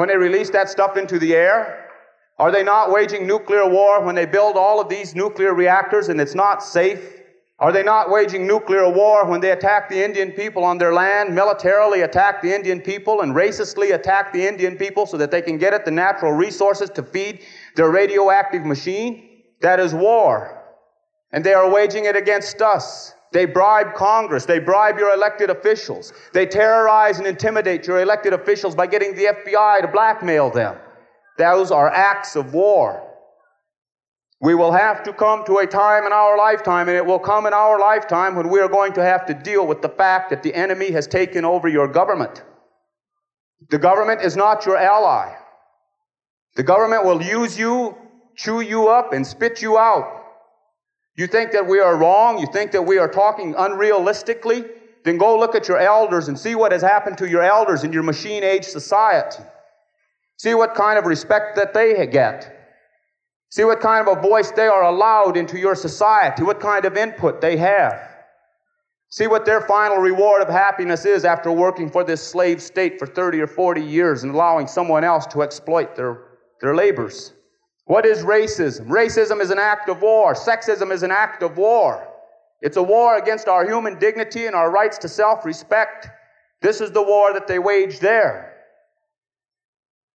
[0.00, 1.86] when they release that stuff into the air?
[2.38, 6.18] Are they not waging nuclear war when they build all of these nuclear reactors and
[6.18, 7.20] it's not safe?
[7.58, 11.34] Are they not waging nuclear war when they attack the Indian people on their land,
[11.34, 15.58] militarily attack the Indian people, and racistly attack the Indian people so that they can
[15.58, 17.40] get at the natural resources to feed
[17.76, 19.42] their radioactive machine?
[19.60, 20.64] That is war.
[21.30, 23.12] And they are waging it against us.
[23.32, 24.44] They bribe Congress.
[24.44, 26.12] They bribe your elected officials.
[26.32, 30.76] They terrorize and intimidate your elected officials by getting the FBI to blackmail them.
[31.38, 33.06] Those are acts of war.
[34.42, 37.46] We will have to come to a time in our lifetime, and it will come
[37.46, 40.42] in our lifetime when we are going to have to deal with the fact that
[40.42, 42.42] the enemy has taken over your government.
[43.68, 45.36] The government is not your ally.
[46.56, 47.96] The government will use you,
[48.34, 50.19] chew you up, and spit you out.
[51.16, 52.38] You think that we are wrong?
[52.38, 54.68] You think that we are talking unrealistically?
[55.04, 57.92] Then go look at your elders and see what has happened to your elders in
[57.92, 59.42] your machine age society.
[60.36, 62.56] See what kind of respect that they get.
[63.50, 66.96] See what kind of a voice they are allowed into your society, what kind of
[66.96, 68.00] input they have.
[69.10, 73.06] See what their final reward of happiness is after working for this slave state for
[73.06, 76.22] 30 or 40 years and allowing someone else to exploit their,
[76.60, 77.32] their labors.
[77.90, 78.86] What is racism?
[78.86, 80.34] Racism is an act of war.
[80.34, 82.06] Sexism is an act of war.
[82.60, 86.06] It's a war against our human dignity and our rights to self respect.
[86.62, 88.54] This is the war that they wage there.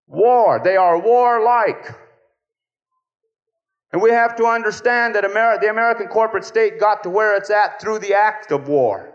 [0.07, 0.61] War.
[0.63, 1.93] They are warlike.
[3.91, 7.81] And we have to understand that the American corporate state got to where it's at
[7.81, 9.13] through the act of war.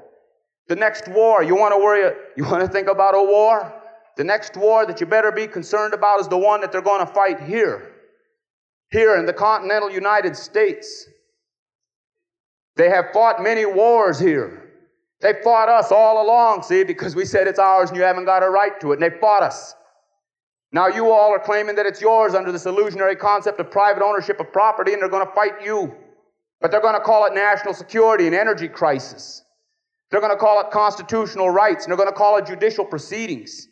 [0.68, 3.72] The next war, you want to worry, you want to think about a war?
[4.18, 7.00] The next war that you better be concerned about is the one that they're going
[7.00, 7.89] to fight here.
[8.90, 11.06] Here in the continental United States.
[12.76, 14.70] They have fought many wars here.
[15.20, 18.42] They fought us all along, see, because we said it's ours and you haven't got
[18.42, 19.74] a right to it, and they fought us.
[20.72, 24.38] Now you all are claiming that it's yours under this illusionary concept of private ownership
[24.38, 25.94] of property and they're going to fight you.
[26.60, 29.42] But they're going to call it national security and energy crisis.
[30.10, 33.68] They're going to call it constitutional rights and they're going to call it judicial proceedings.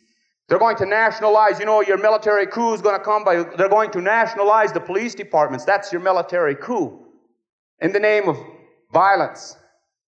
[0.49, 3.69] They're going to nationalize, you know, your military coup is going to come by, they're
[3.69, 5.63] going to nationalize the police departments.
[5.63, 7.05] That's your military coup.
[7.81, 8.35] In the name of
[8.91, 9.57] violence,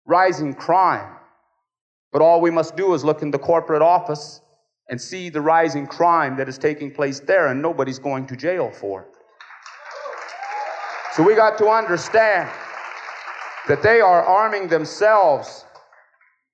[0.06, 1.14] rising crime.
[2.10, 4.40] But all we must do is look in the corporate office
[4.88, 8.70] and see the rising crime that is taking place there, and nobody's going to jail
[8.70, 9.08] for it.
[11.12, 12.48] So we got to understand
[13.68, 15.66] that they are arming themselves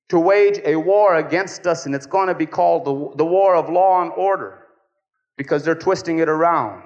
[0.09, 3.57] to wage a war against us, and it's going to be called the, the war
[3.57, 4.66] of law and order
[5.36, 6.82] because they're twisting it around.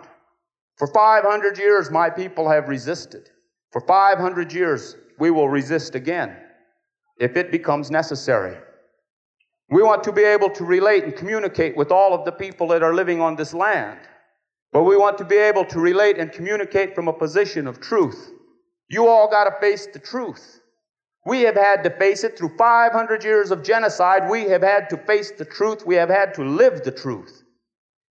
[0.77, 3.29] For 500 years, my people have resisted.
[3.71, 6.37] For 500 years, we will resist again
[7.19, 8.57] if it becomes necessary.
[9.71, 12.83] We want to be able to relate and communicate with all of the people that
[12.83, 14.01] are living on this land.
[14.73, 18.33] But we want to be able to relate and communicate from a position of truth.
[18.89, 20.60] You all got to face the truth.
[21.27, 24.31] We have had to face it through 500 years of genocide.
[24.31, 25.85] We have had to face the truth.
[25.85, 27.43] We have had to live the truth.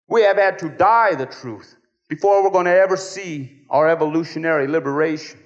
[0.07, 1.75] We have had to die the truth
[2.09, 5.39] before we're going to ever see our evolutionary liberation.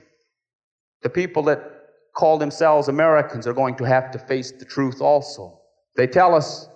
[1.02, 1.64] The people that
[2.16, 5.62] call themselves Americans are going to have to face the truth also.
[5.96, 6.68] They tell us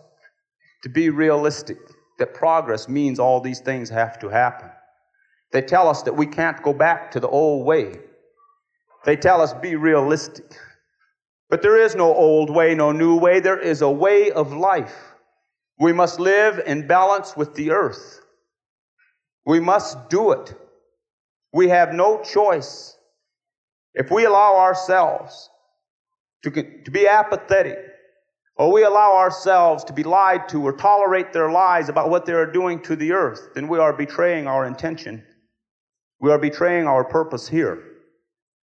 [0.84, 1.78] to be realistic,
[2.20, 4.70] that progress means all these things have to happen.
[5.52, 8.00] They tell us that we can't go back to the old way.
[9.06, 10.58] They tell us be realistic.
[11.54, 13.40] But there is no old way, no new way.
[13.40, 15.14] There is a way of life.
[15.78, 18.22] We must live in balance with the earth.
[19.46, 20.56] We must do it.
[21.54, 22.98] We have no choice.
[23.94, 25.48] If we allow ourselves
[26.42, 27.78] to, to be apathetic,
[28.56, 32.34] or we allow ourselves to be lied to or tolerate their lies about what they
[32.34, 35.24] are doing to the earth, then we are betraying our intention.
[36.20, 37.93] We are betraying our purpose here.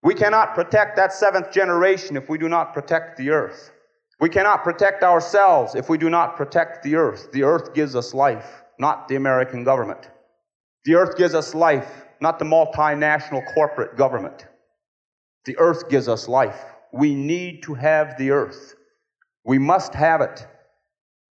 [0.02, 3.72] We cannot protect that seventh generation if we do not protect the earth.
[4.20, 7.32] We cannot protect ourselves if we do not protect the earth.
[7.32, 10.10] The earth gives us life, not the American government.
[10.86, 14.45] The earth gives us life, not the multinational corporate government.
[15.45, 16.64] The earth gives us life.
[16.91, 18.76] We need to have the earth.
[19.45, 20.45] We must have it.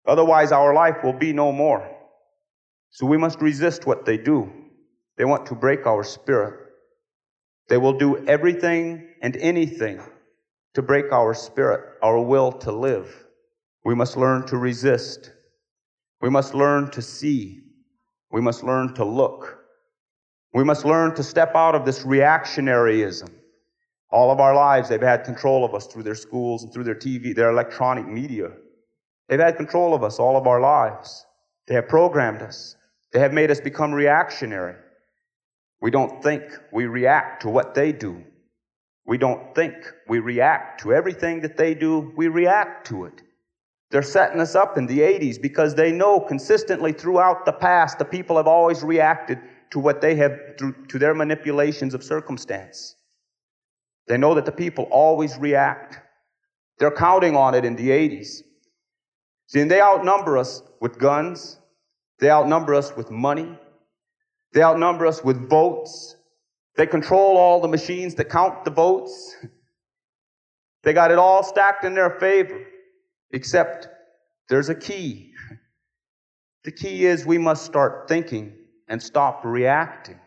[0.05, 1.89] Otherwise, our life will be no more.
[2.91, 4.51] So we must resist what they do.
[5.17, 6.62] They want to break our spirit.
[7.69, 10.01] They will do everything and anything
[10.73, 13.25] to break our spirit, our will to live.
[13.85, 15.31] We must learn to resist.
[16.21, 17.61] We must learn to see.
[18.31, 19.59] We must learn to look.
[20.53, 23.29] We must learn to step out of this reactionaryism
[24.13, 26.95] all of our lives, they've had control of us through their schools and through their
[26.95, 28.51] TV, their electronic media.
[29.27, 31.25] They've had control of us all of our lives.
[31.67, 32.75] They have programmed us.
[33.11, 34.75] They have made us become reactionary.
[35.83, 38.23] We don't think, we react to what they do.
[39.05, 39.75] We don't think,
[40.07, 43.21] we react to everything that they do, we react to it.
[43.91, 48.05] They're setting us up in the 80s because they know consistently throughout the past the
[48.05, 49.39] people have always reacted
[49.71, 52.95] to what they have, to their manipulations of circumstance.
[54.07, 55.99] They know that the people always react.
[56.79, 58.41] They're counting on it in the 80s.
[59.47, 61.59] See, and they outnumber us with guns.
[62.19, 63.59] They outnumber us with money.
[64.53, 66.15] They outnumber us with votes.
[66.75, 69.35] They control all the machines that count the votes.
[70.83, 72.59] They got it all stacked in their favor,
[73.31, 73.87] except
[74.49, 75.33] there's a key.
[76.63, 78.53] The key is we must start thinking
[78.87, 80.19] and stop reacting.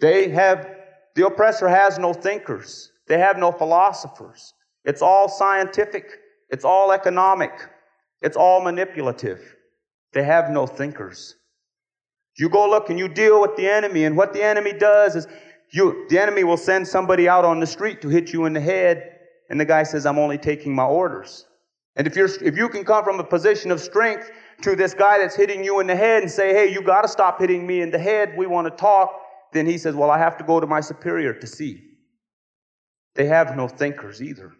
[0.00, 0.68] They have
[1.14, 2.92] the oppressor has no thinkers.
[3.08, 4.54] They have no philosophers.
[4.84, 6.04] It's all scientific.
[6.50, 7.52] It's all economic.
[8.22, 9.40] It's all manipulative.
[10.12, 11.34] They have no thinkers.
[12.38, 15.26] You go look and you deal with the enemy, and what the enemy does is
[15.70, 18.60] you, the enemy will send somebody out on the street to hit you in the
[18.60, 19.18] head,
[19.50, 21.46] and the guy says, I'm only taking my orders.
[21.96, 24.30] And if you're, if you can come from a position of strength
[24.62, 27.40] to this guy that's hitting you in the head and say, hey, you gotta stop
[27.40, 29.20] hitting me in the head, we want to talk,
[29.52, 31.82] then he says, well, I have to go to my superior to see.
[33.16, 34.52] They have no thinkers either.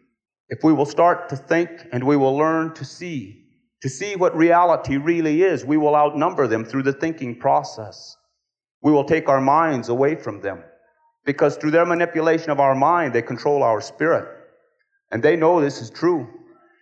[0.49, 3.45] If we will start to think and we will learn to see,
[3.83, 8.17] to see what reality really is, we will outnumber them through the thinking process.
[8.83, 10.65] We will take our minds away from them.
[11.25, 14.27] Because through their manipulation of our mind, they control our spirit.
[15.11, 16.27] And they know this is true.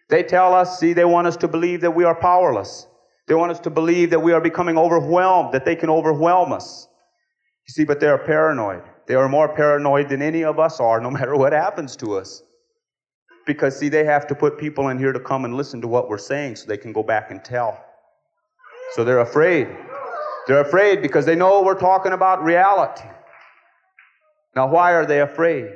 [0.09, 2.87] They tell us, see, they want us to believe that we are powerless.
[3.27, 6.87] They want us to believe that we are becoming overwhelmed, that they can overwhelm us.
[7.67, 8.83] You see, but they are paranoid.
[9.07, 12.43] They are more paranoid than any of us are, no matter what happens to us.
[13.47, 16.09] Because, see, they have to put people in here to come and listen to what
[16.09, 17.83] we're saying so they can go back and tell.
[18.93, 19.69] So they're afraid.
[20.47, 23.09] They're afraid because they know we're talking about reality.
[24.55, 25.71] Now, why are they afraid?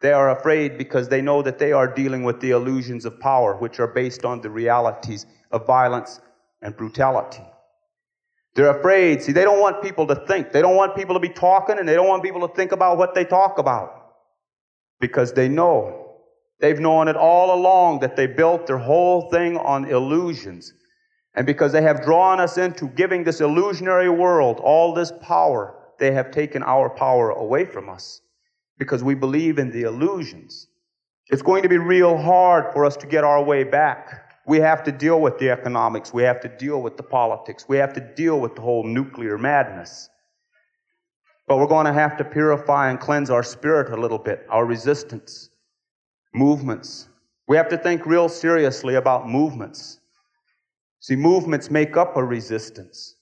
[0.00, 3.56] They are afraid because they know that they are dealing with the illusions of power,
[3.56, 6.20] which are based on the realities of violence
[6.62, 7.42] and brutality.
[8.54, 9.22] They're afraid.
[9.22, 10.52] See, they don't want people to think.
[10.52, 12.98] They don't want people to be talking, and they don't want people to think about
[12.98, 14.14] what they talk about.
[15.00, 16.07] Because they know
[16.60, 20.72] They've known it all along that they built their whole thing on illusions.
[21.34, 26.10] And because they have drawn us into giving this illusionary world all this power, they
[26.12, 28.20] have taken our power away from us
[28.76, 30.66] because we believe in the illusions.
[31.28, 34.24] It's going to be real hard for us to get our way back.
[34.46, 36.12] We have to deal with the economics.
[36.12, 37.66] We have to deal with the politics.
[37.68, 40.08] We have to deal with the whole nuclear madness.
[41.46, 44.64] But we're going to have to purify and cleanse our spirit a little bit, our
[44.64, 45.47] resistance
[46.34, 47.08] movements.
[47.46, 50.00] We have to think real seriously about movements.
[51.00, 53.16] See, movements make up a resistance.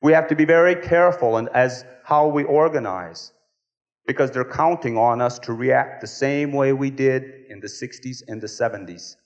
[0.00, 3.32] We have to be very careful and as how we organize
[4.06, 8.22] because they're counting on us to react the same way we did in the 60s
[8.28, 9.16] and the 70s.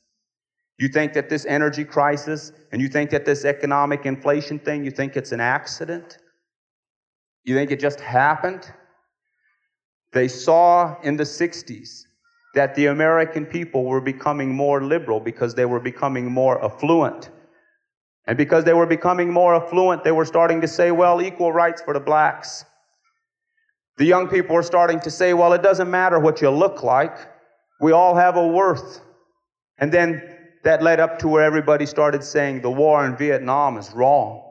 [0.78, 4.90] You think that this energy crisis and you think that this economic inflation thing, you
[4.90, 6.18] think it's an accident?
[7.44, 8.72] You think it just happened?
[10.12, 12.06] They saw in the 60s
[12.55, 17.30] that the American people were becoming more liberal because they were becoming more affluent.
[18.26, 21.82] And because they were becoming more affluent, they were starting to say, well, equal rights
[21.82, 22.64] for the blacks.
[23.96, 27.16] The young people were starting to say, well, it doesn't matter what you look like.
[27.80, 29.00] We all have a worth.
[29.78, 30.22] And then
[30.62, 34.42] that led up to where everybody started saying the war in Vietnam is wrong.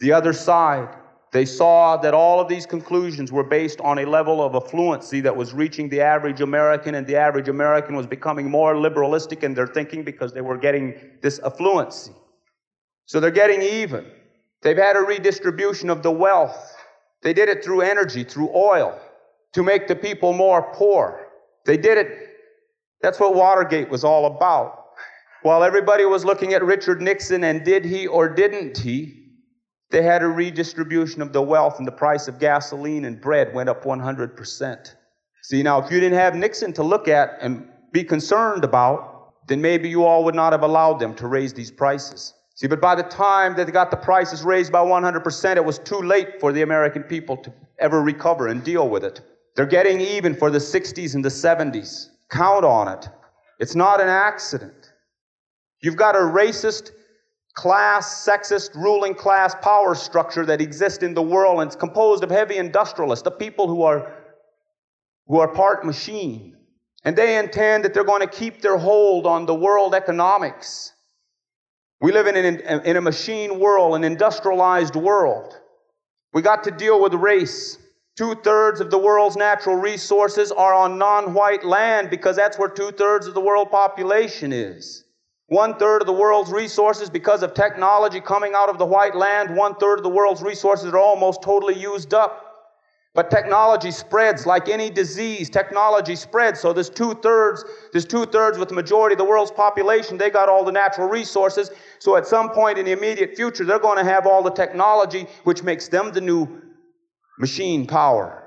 [0.00, 0.88] The other side
[1.30, 5.36] they saw that all of these conclusions were based on a level of affluency that
[5.36, 9.66] was reaching the average American, and the average American was becoming more liberalistic in their
[9.66, 12.14] thinking because they were getting this affluency.
[13.04, 14.06] So they're getting even.
[14.62, 16.76] They've had a redistribution of the wealth.
[17.22, 18.98] They did it through energy, through oil,
[19.52, 21.26] to make the people more poor.
[21.66, 22.28] They did it.
[23.02, 24.84] That's what Watergate was all about.
[25.42, 29.17] While everybody was looking at Richard Nixon and did he or didn't he,
[29.90, 33.68] they had a redistribution of the wealth, and the price of gasoline and bread went
[33.68, 34.94] up 100%.
[35.42, 39.62] See, now, if you didn't have Nixon to look at and be concerned about, then
[39.62, 42.34] maybe you all would not have allowed them to raise these prices.
[42.54, 45.78] See, but by the time that they got the prices raised by 100%, it was
[45.78, 49.22] too late for the American people to ever recover and deal with it.
[49.56, 52.08] They're getting even for the 60s and the 70s.
[52.30, 53.08] Count on it.
[53.58, 54.92] It's not an accident.
[55.80, 56.90] You've got a racist
[57.58, 62.30] class, sexist, ruling class power structure that exists in the world, and it's composed of
[62.30, 64.14] heavy industrialists, the people who are,
[65.26, 66.56] who are part machine.
[67.04, 70.92] And they intend that they're going to keep their hold on the world economics.
[72.00, 75.58] We live in, an, in a machine world, an industrialized world.
[76.32, 77.76] We got to deal with race.
[78.16, 82.68] Two thirds of the world's natural resources are on non white land because that's where
[82.68, 85.04] two thirds of the world population is.
[85.48, 89.56] One third of the world's resources, because of technology coming out of the white land,
[89.56, 92.44] one third of the world's resources are almost totally used up.
[93.14, 95.48] But technology spreads like any disease.
[95.48, 96.60] Technology spreads.
[96.60, 100.18] So there's two thirds, there's two thirds with the majority of the world's population.
[100.18, 101.70] They got all the natural resources.
[101.98, 105.26] So at some point in the immediate future, they're going to have all the technology,
[105.44, 106.46] which makes them the new
[107.38, 108.46] machine power.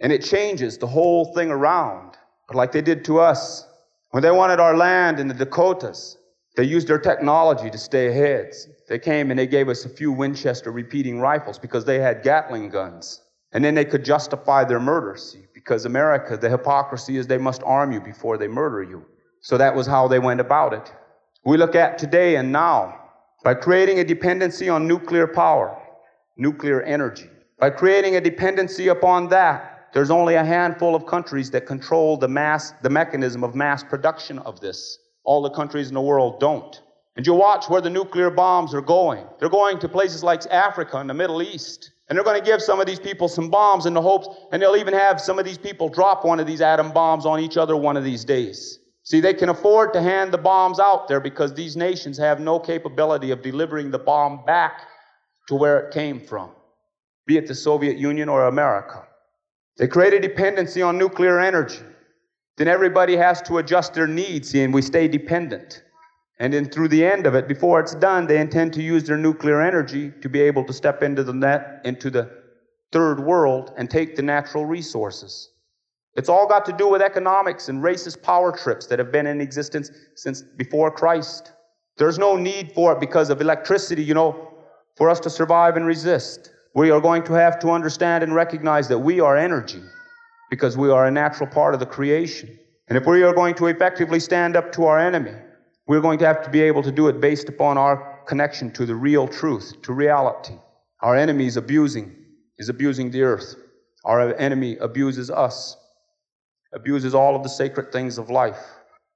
[0.00, 2.16] And it changes the whole thing around.
[2.48, 3.68] But like they did to us
[4.10, 6.16] when they wanted our land in the Dakotas.
[6.56, 8.54] They used their technology to stay ahead.
[8.88, 12.70] They came and they gave us a few Winchester repeating rifles because they had Gatling
[12.70, 13.22] guns.
[13.52, 17.62] And then they could justify their murder, see, because America, the hypocrisy is they must
[17.64, 19.04] arm you before they murder you.
[19.40, 20.92] So that was how they went about it.
[21.44, 22.96] We look at today and now
[23.44, 25.76] by creating a dependency on nuclear power.
[26.36, 27.28] nuclear energy.
[27.58, 32.28] By creating a dependency upon that, there's only a handful of countries that control the
[32.28, 34.98] mass, the mechanism of mass production of this.
[35.24, 36.80] All the countries in the world don't.
[37.16, 39.26] And you watch where the nuclear bombs are going.
[39.38, 41.90] They're going to places like Africa and the Middle East.
[42.08, 44.60] And they're going to give some of these people some bombs in the hopes, and
[44.60, 47.56] they'll even have some of these people drop one of these atom bombs on each
[47.56, 48.80] other one of these days.
[49.04, 52.58] See, they can afford to hand the bombs out there because these nations have no
[52.58, 54.82] capability of delivering the bomb back
[55.48, 56.50] to where it came from,
[57.26, 59.06] be it the Soviet Union or America.
[59.78, 61.80] They create a dependency on nuclear energy.
[62.60, 65.82] Then everybody has to adjust their needs, and we stay dependent.
[66.38, 69.16] And then through the end of it, before it's done, they intend to use their
[69.16, 72.28] nuclear energy to be able to step into the net, into the
[72.92, 75.52] third world and take the natural resources.
[76.16, 79.40] It's all got to do with economics and racist power trips that have been in
[79.40, 81.52] existence since before Christ.
[81.96, 84.52] There's no need for it because of electricity, you know,
[84.96, 86.50] for us to survive and resist.
[86.74, 89.80] We are going to have to understand and recognize that we are energy
[90.50, 92.58] because we are a natural part of the creation.
[92.88, 95.32] And if we are going to effectively stand up to our enemy,
[95.86, 98.84] we're going to have to be able to do it based upon our connection to
[98.84, 100.54] the real truth, to reality.
[101.00, 102.14] Our enemy is abusing,
[102.58, 103.54] is abusing the earth.
[104.04, 105.76] Our enemy abuses us
[106.72, 108.60] abuses all of the sacred things of life.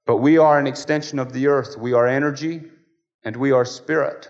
[0.05, 1.77] But we are an extension of the earth.
[1.77, 2.63] We are energy
[3.23, 4.29] and we are spirit.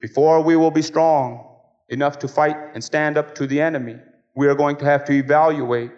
[0.00, 1.46] Before we will be strong
[1.88, 3.96] enough to fight and stand up to the enemy,
[4.34, 5.90] we are going to have to evaluate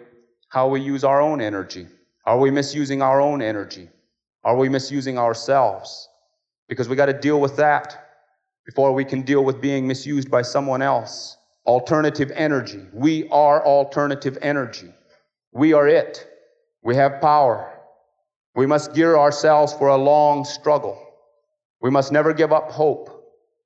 [0.51, 1.87] how we use our own energy.
[2.25, 3.89] Are we misusing our own energy?
[4.43, 6.09] Are we misusing ourselves?
[6.67, 8.09] Because we got to deal with that
[8.65, 11.37] before we can deal with being misused by someone else.
[11.65, 12.85] Alternative energy.
[12.91, 14.93] We are alternative energy.
[15.53, 16.27] We are it.
[16.83, 17.71] We have power.
[18.53, 21.01] We must gear ourselves for a long struggle.
[21.81, 23.09] We must never give up hope.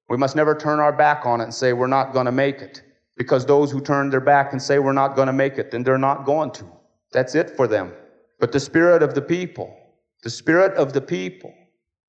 [0.07, 2.61] We must never turn our back on it and say we're not going to make
[2.61, 2.83] it.
[3.17, 5.83] Because those who turn their back and say we're not going to make it, then
[5.83, 6.65] they're not going to.
[7.11, 7.93] That's it for them.
[8.39, 9.75] But the spirit of the people,
[10.23, 11.53] the spirit of the people,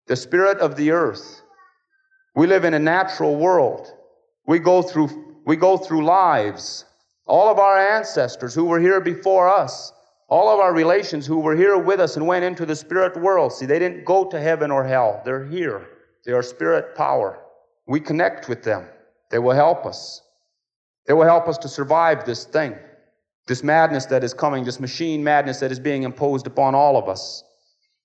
[0.06, 1.42] the spirit of the earth.
[2.34, 3.92] We live in a natural world.
[4.46, 6.84] We go through, we go through lives.
[7.26, 9.92] All of our ancestors who were here before us,
[10.28, 13.52] all of our relations who were here with us and went into the spirit world,
[13.52, 15.22] see, they didn't go to heaven or hell.
[15.24, 15.86] They're here.
[16.24, 17.38] They are spirit power.
[17.86, 18.88] We connect with them.
[19.30, 20.22] They will help us.
[21.06, 22.76] They will help us to survive this thing,
[23.46, 27.08] this madness that is coming, this machine madness that is being imposed upon all of
[27.08, 27.44] us.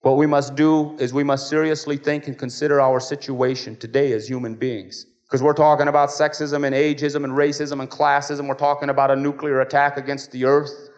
[0.02, 4.28] What we must do is we must seriously think and consider our situation today as
[4.28, 5.06] human beings.
[5.24, 8.48] Because we're talking about sexism and ageism and racism and classism.
[8.48, 10.90] We're talking about a nuclear attack against the earth.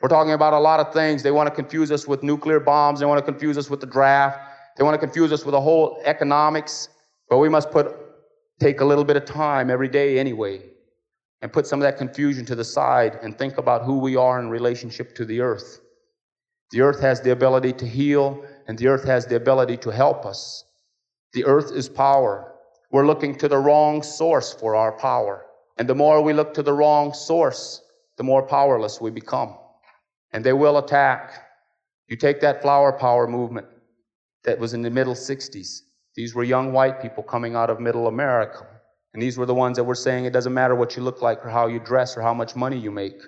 [0.00, 1.22] We're talking about a lot of things.
[1.22, 3.00] They want to confuse us with nuclear bombs.
[3.00, 4.38] They want to confuse us with the draft.
[4.76, 6.88] They want to confuse us with the whole economics.
[7.28, 7.96] But we must put,
[8.60, 10.62] take a little bit of time every day anyway
[11.44, 14.40] and put some of that confusion to the side and think about who we are
[14.40, 15.82] in relationship to the earth.
[16.70, 20.24] The earth has the ability to heal and the earth has the ability to help
[20.24, 20.64] us.
[21.34, 22.54] The earth is power.
[22.90, 25.44] We're looking to the wrong source for our power.
[25.76, 27.82] And the more we look to the wrong source,
[28.16, 29.58] the more powerless we become
[30.32, 31.46] and they will attack.
[32.08, 33.66] You take that flower power movement
[34.44, 35.82] that was in the middle 60s.
[36.16, 38.66] These were young white people coming out of middle America.
[39.14, 41.46] And these were the ones that were saying it doesn't matter what you look like
[41.46, 43.22] or how you dress or how much money you make.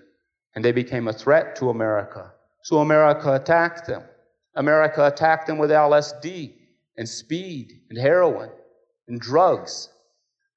[0.55, 2.33] And they became a threat to America.
[2.63, 4.03] So America attacked them.
[4.57, 6.55] America attacked them with LSD
[6.97, 8.51] and speed and heroin
[9.07, 9.91] and drugs.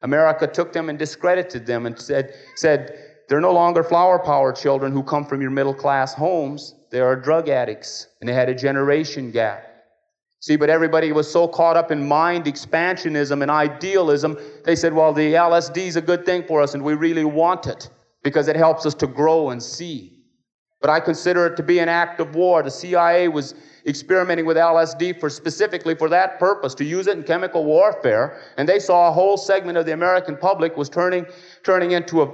[0.02, 4.92] America took them and discredited them and said, said they're no longer flower power children
[4.92, 6.74] who come from your middle class homes.
[6.90, 9.69] They are drug addicts, and they had a generation gap.
[10.42, 15.12] See, but everybody was so caught up in mind expansionism and idealism, they said, well,
[15.12, 17.90] the LSD is a good thing for us, and we really want it
[18.24, 20.24] because it helps us to grow and see.
[20.82, 22.64] But I consider it to be an act of war.
[22.64, 23.54] The CIA was
[23.86, 28.68] experimenting with LSD for specifically for that purpose, to use it in chemical warfare, and
[28.68, 31.26] they saw a whole segment of the American public was turning,
[31.64, 32.32] turning into a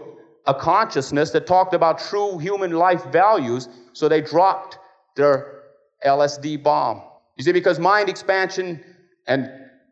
[0.48, 4.78] a consciousness that talked about true human life values, so they dropped
[5.16, 5.64] their
[6.06, 7.02] LSD bomb.
[7.38, 8.84] You see, because mind expansion
[9.28, 9.50] and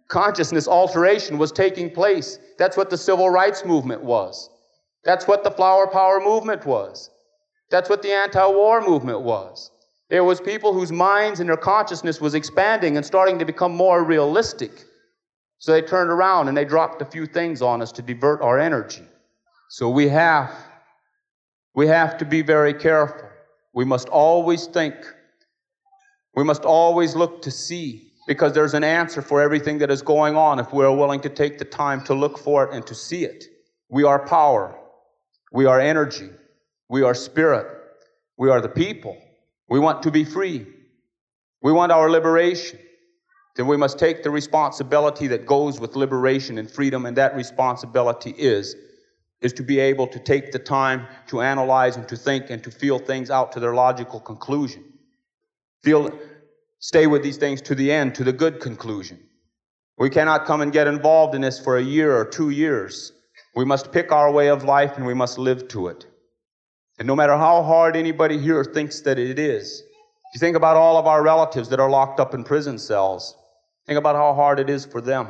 [0.07, 2.37] consciousness alteration was taking place.
[2.57, 4.49] That's what the civil rights movement was.
[5.03, 7.09] That's what the flower power movement was.
[7.69, 9.71] That's what the anti-war movement was.
[10.09, 14.03] There was people whose minds and their consciousness was expanding and starting to become more
[14.03, 14.85] realistic.
[15.57, 18.59] So they turned around and they dropped a few things on us to divert our
[18.59, 19.03] energy.
[19.69, 20.53] So we have,
[21.73, 23.27] we have to be very careful.
[23.73, 24.93] We must always think.
[26.35, 30.35] We must always look to see because there's an answer for everything that is going
[30.35, 33.25] on if we're willing to take the time to look for it and to see
[33.25, 33.45] it.
[33.89, 34.75] We are power.
[35.51, 36.29] We are energy.
[36.89, 37.67] We are spirit.
[38.37, 39.17] We are the people.
[39.69, 40.65] We want to be free.
[41.61, 42.79] We want our liberation.
[43.55, 48.31] Then we must take the responsibility that goes with liberation and freedom, and that responsibility
[48.31, 48.75] is
[49.41, 52.71] is to be able to take the time to analyze and to think and to
[52.71, 54.92] feel things out to their logical conclusion.
[55.83, 56.11] Feel,
[56.79, 59.19] stay with these things to the end, to the good conclusion.
[59.97, 63.11] We cannot come and get involved in this for a year or two years.
[63.55, 66.05] We must pick our way of life and we must live to it.
[66.99, 70.77] And no matter how hard anybody here thinks that it is, if you think about
[70.77, 73.35] all of our relatives that are locked up in prison cells.
[73.85, 75.27] Think about how hard it is for them.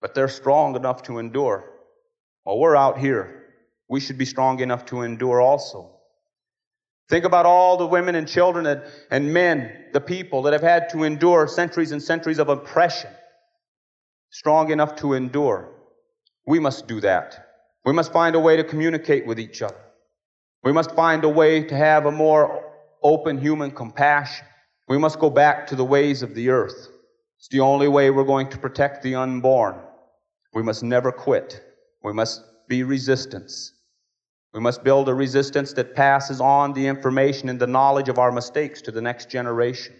[0.00, 1.70] But they're strong enough to endure.
[2.44, 3.54] Well, we're out here.
[3.88, 5.91] We should be strong enough to endure also.
[7.12, 10.88] Think about all the women and children and, and men, the people that have had
[10.92, 13.10] to endure centuries and centuries of oppression.
[14.30, 15.68] Strong enough to endure.
[16.46, 17.48] We must do that.
[17.84, 19.76] We must find a way to communicate with each other.
[20.64, 24.46] We must find a way to have a more open human compassion.
[24.88, 26.88] We must go back to the ways of the earth.
[27.36, 29.74] It's the only way we're going to protect the unborn.
[30.54, 31.62] We must never quit.
[32.02, 33.74] We must be resistance.
[34.52, 38.30] We must build a resistance that passes on the information and the knowledge of our
[38.30, 39.94] mistakes to the next generation.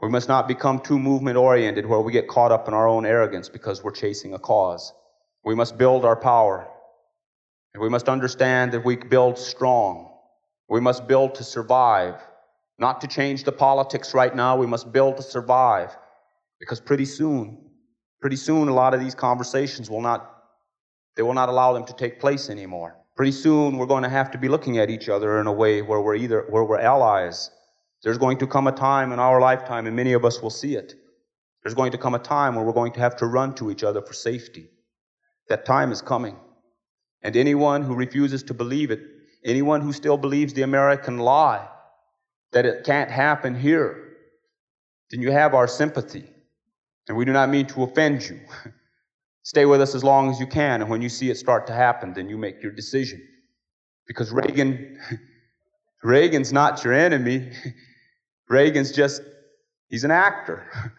[0.00, 3.06] We must not become too movement oriented where we get caught up in our own
[3.06, 4.92] arrogance because we're chasing a cause.
[5.42, 6.68] We must build our power.
[7.72, 10.10] And we must understand that we build strong.
[10.68, 12.20] We must build to survive,
[12.78, 14.56] not to change the politics right now.
[14.56, 15.96] We must build to survive
[16.60, 17.70] because pretty soon,
[18.20, 20.30] pretty soon, a lot of these conversations will not
[21.16, 22.96] they will not allow them to take place anymore.
[23.16, 25.82] Pretty soon, we're going to have to be looking at each other in a way
[25.82, 27.50] where we're either where we're allies.
[28.02, 30.74] There's going to come a time in our lifetime, and many of us will see
[30.74, 30.94] it.
[31.62, 33.84] There's going to come a time where we're going to have to run to each
[33.84, 34.68] other for safety.
[35.48, 36.36] That time is coming.
[37.22, 39.00] And anyone who refuses to believe it,
[39.44, 41.66] anyone who still believes the American lie
[42.52, 44.16] that it can't happen here,
[45.10, 46.24] then you have our sympathy.
[47.08, 48.40] And we do not mean to offend you.
[49.44, 51.74] Stay with us as long as you can, and when you see it start to
[51.74, 53.22] happen, then you make your decision.
[54.06, 54.98] Because Reagan,
[56.02, 57.52] Reagan's not your enemy.
[58.48, 59.20] Reagan's just,
[59.88, 60.66] he's an actor.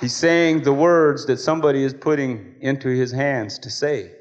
[0.00, 4.12] he's saying the words that somebody is putting into his hands to say.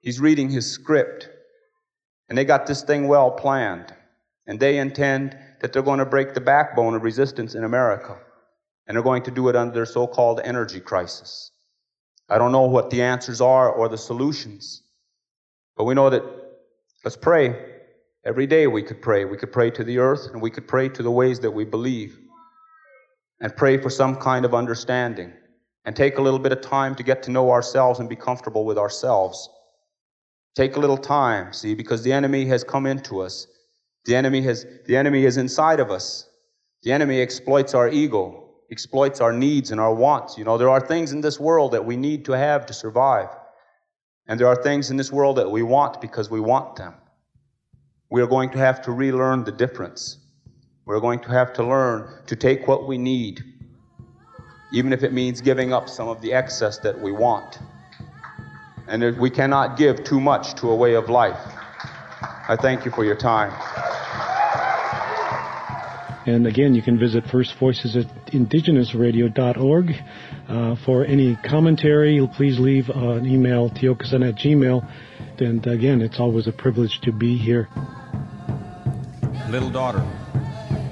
[0.00, 1.28] He's reading his script.
[2.28, 3.94] And they got this thing well planned.
[4.48, 8.18] And they intend that they're going to break the backbone of resistance in America
[8.86, 11.50] and are going to do it under their so called energy crisis.
[12.28, 14.82] I don't know what the answers are or the solutions,
[15.76, 16.22] but we know that
[17.04, 17.68] let's pray.
[18.24, 19.24] Every day we could pray.
[19.24, 21.64] We could pray to the earth and we could pray to the ways that we
[21.64, 22.18] believe
[23.40, 25.32] and pray for some kind of understanding
[25.84, 28.64] and take a little bit of time to get to know ourselves and be comfortable
[28.64, 29.48] with ourselves.
[30.54, 33.48] Take a little time, see, because the enemy has come into us.
[34.04, 36.28] The enemy has, the enemy is inside of us.
[36.82, 38.41] The enemy exploits our ego
[38.72, 40.38] exploits our needs and our wants.
[40.38, 43.28] You know, there are things in this world that we need to have to survive.
[44.26, 46.94] And there are things in this world that we want because we want them.
[48.10, 50.18] We are going to have to relearn the difference.
[50.86, 53.44] We're going to have to learn to take what we need,
[54.72, 57.58] even if it means giving up some of the excess that we want.
[58.88, 61.40] And we cannot give too much to a way of life.
[62.48, 63.52] I thank you for your time.
[66.24, 69.94] And again, you can visit First Voices at indigenousradio.org.
[70.48, 74.88] Uh, for any commentary, please leave uh, an email, tiokasin at gmail.
[75.38, 77.68] And again, it's always a privilege to be here.
[79.48, 80.06] Little daughter,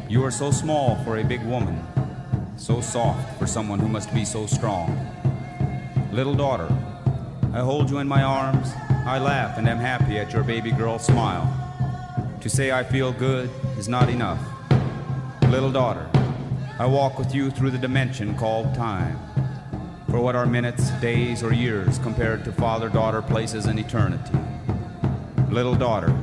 [0.09, 1.81] you are so small for a big woman,
[2.57, 4.99] so soft for someone who must be so strong.
[6.13, 6.69] Little daughter,
[7.55, 8.73] I hold you in my arms,
[9.07, 11.47] I laugh and am happy at your baby girl smile.
[12.41, 14.41] To say I feel good is not enough.
[15.51, 16.09] Little daughter,
[16.79, 19.19] I walk with you through the dimension called time.
[20.09, 24.39] For what are minutes, days, or years compared to father daughter places in eternity?
[25.49, 26.17] Little daughter,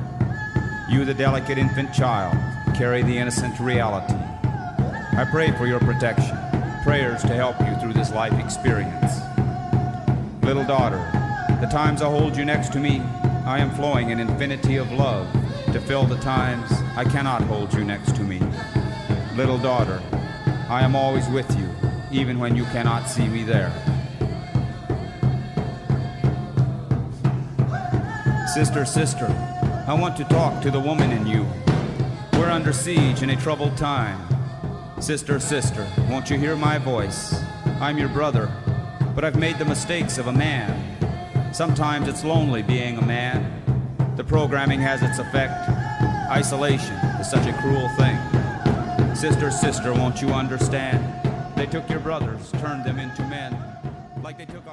[0.88, 2.38] you, the delicate infant child,
[2.74, 4.14] carry the innocent reality.
[4.14, 6.38] I pray for your protection,
[6.82, 9.12] prayers to help you through this life experience.
[10.42, 11.04] Little daughter,
[11.60, 13.00] the times I hold you next to me,
[13.44, 15.30] I am flowing an infinity of love
[15.66, 18.40] to fill the times I cannot hold you next to me.
[19.38, 20.02] Little daughter,
[20.68, 21.70] I am always with you,
[22.10, 23.70] even when you cannot see me there.
[28.52, 29.26] Sister, sister,
[29.86, 31.46] I want to talk to the woman in you.
[32.32, 34.18] We're under siege in a troubled time.
[35.00, 37.40] Sister, sister, won't you hear my voice?
[37.80, 38.50] I'm your brother,
[39.14, 41.54] But I've made the mistakes of a man.
[41.54, 43.52] Sometimes it's lonely being a man.
[44.16, 45.68] The programming has its effect.
[46.28, 48.27] Isolation is such a cruel thing.
[49.18, 51.02] Sister, sister, won't you understand?
[51.56, 53.52] They took your brothers, turned them into men,
[54.22, 54.67] like they took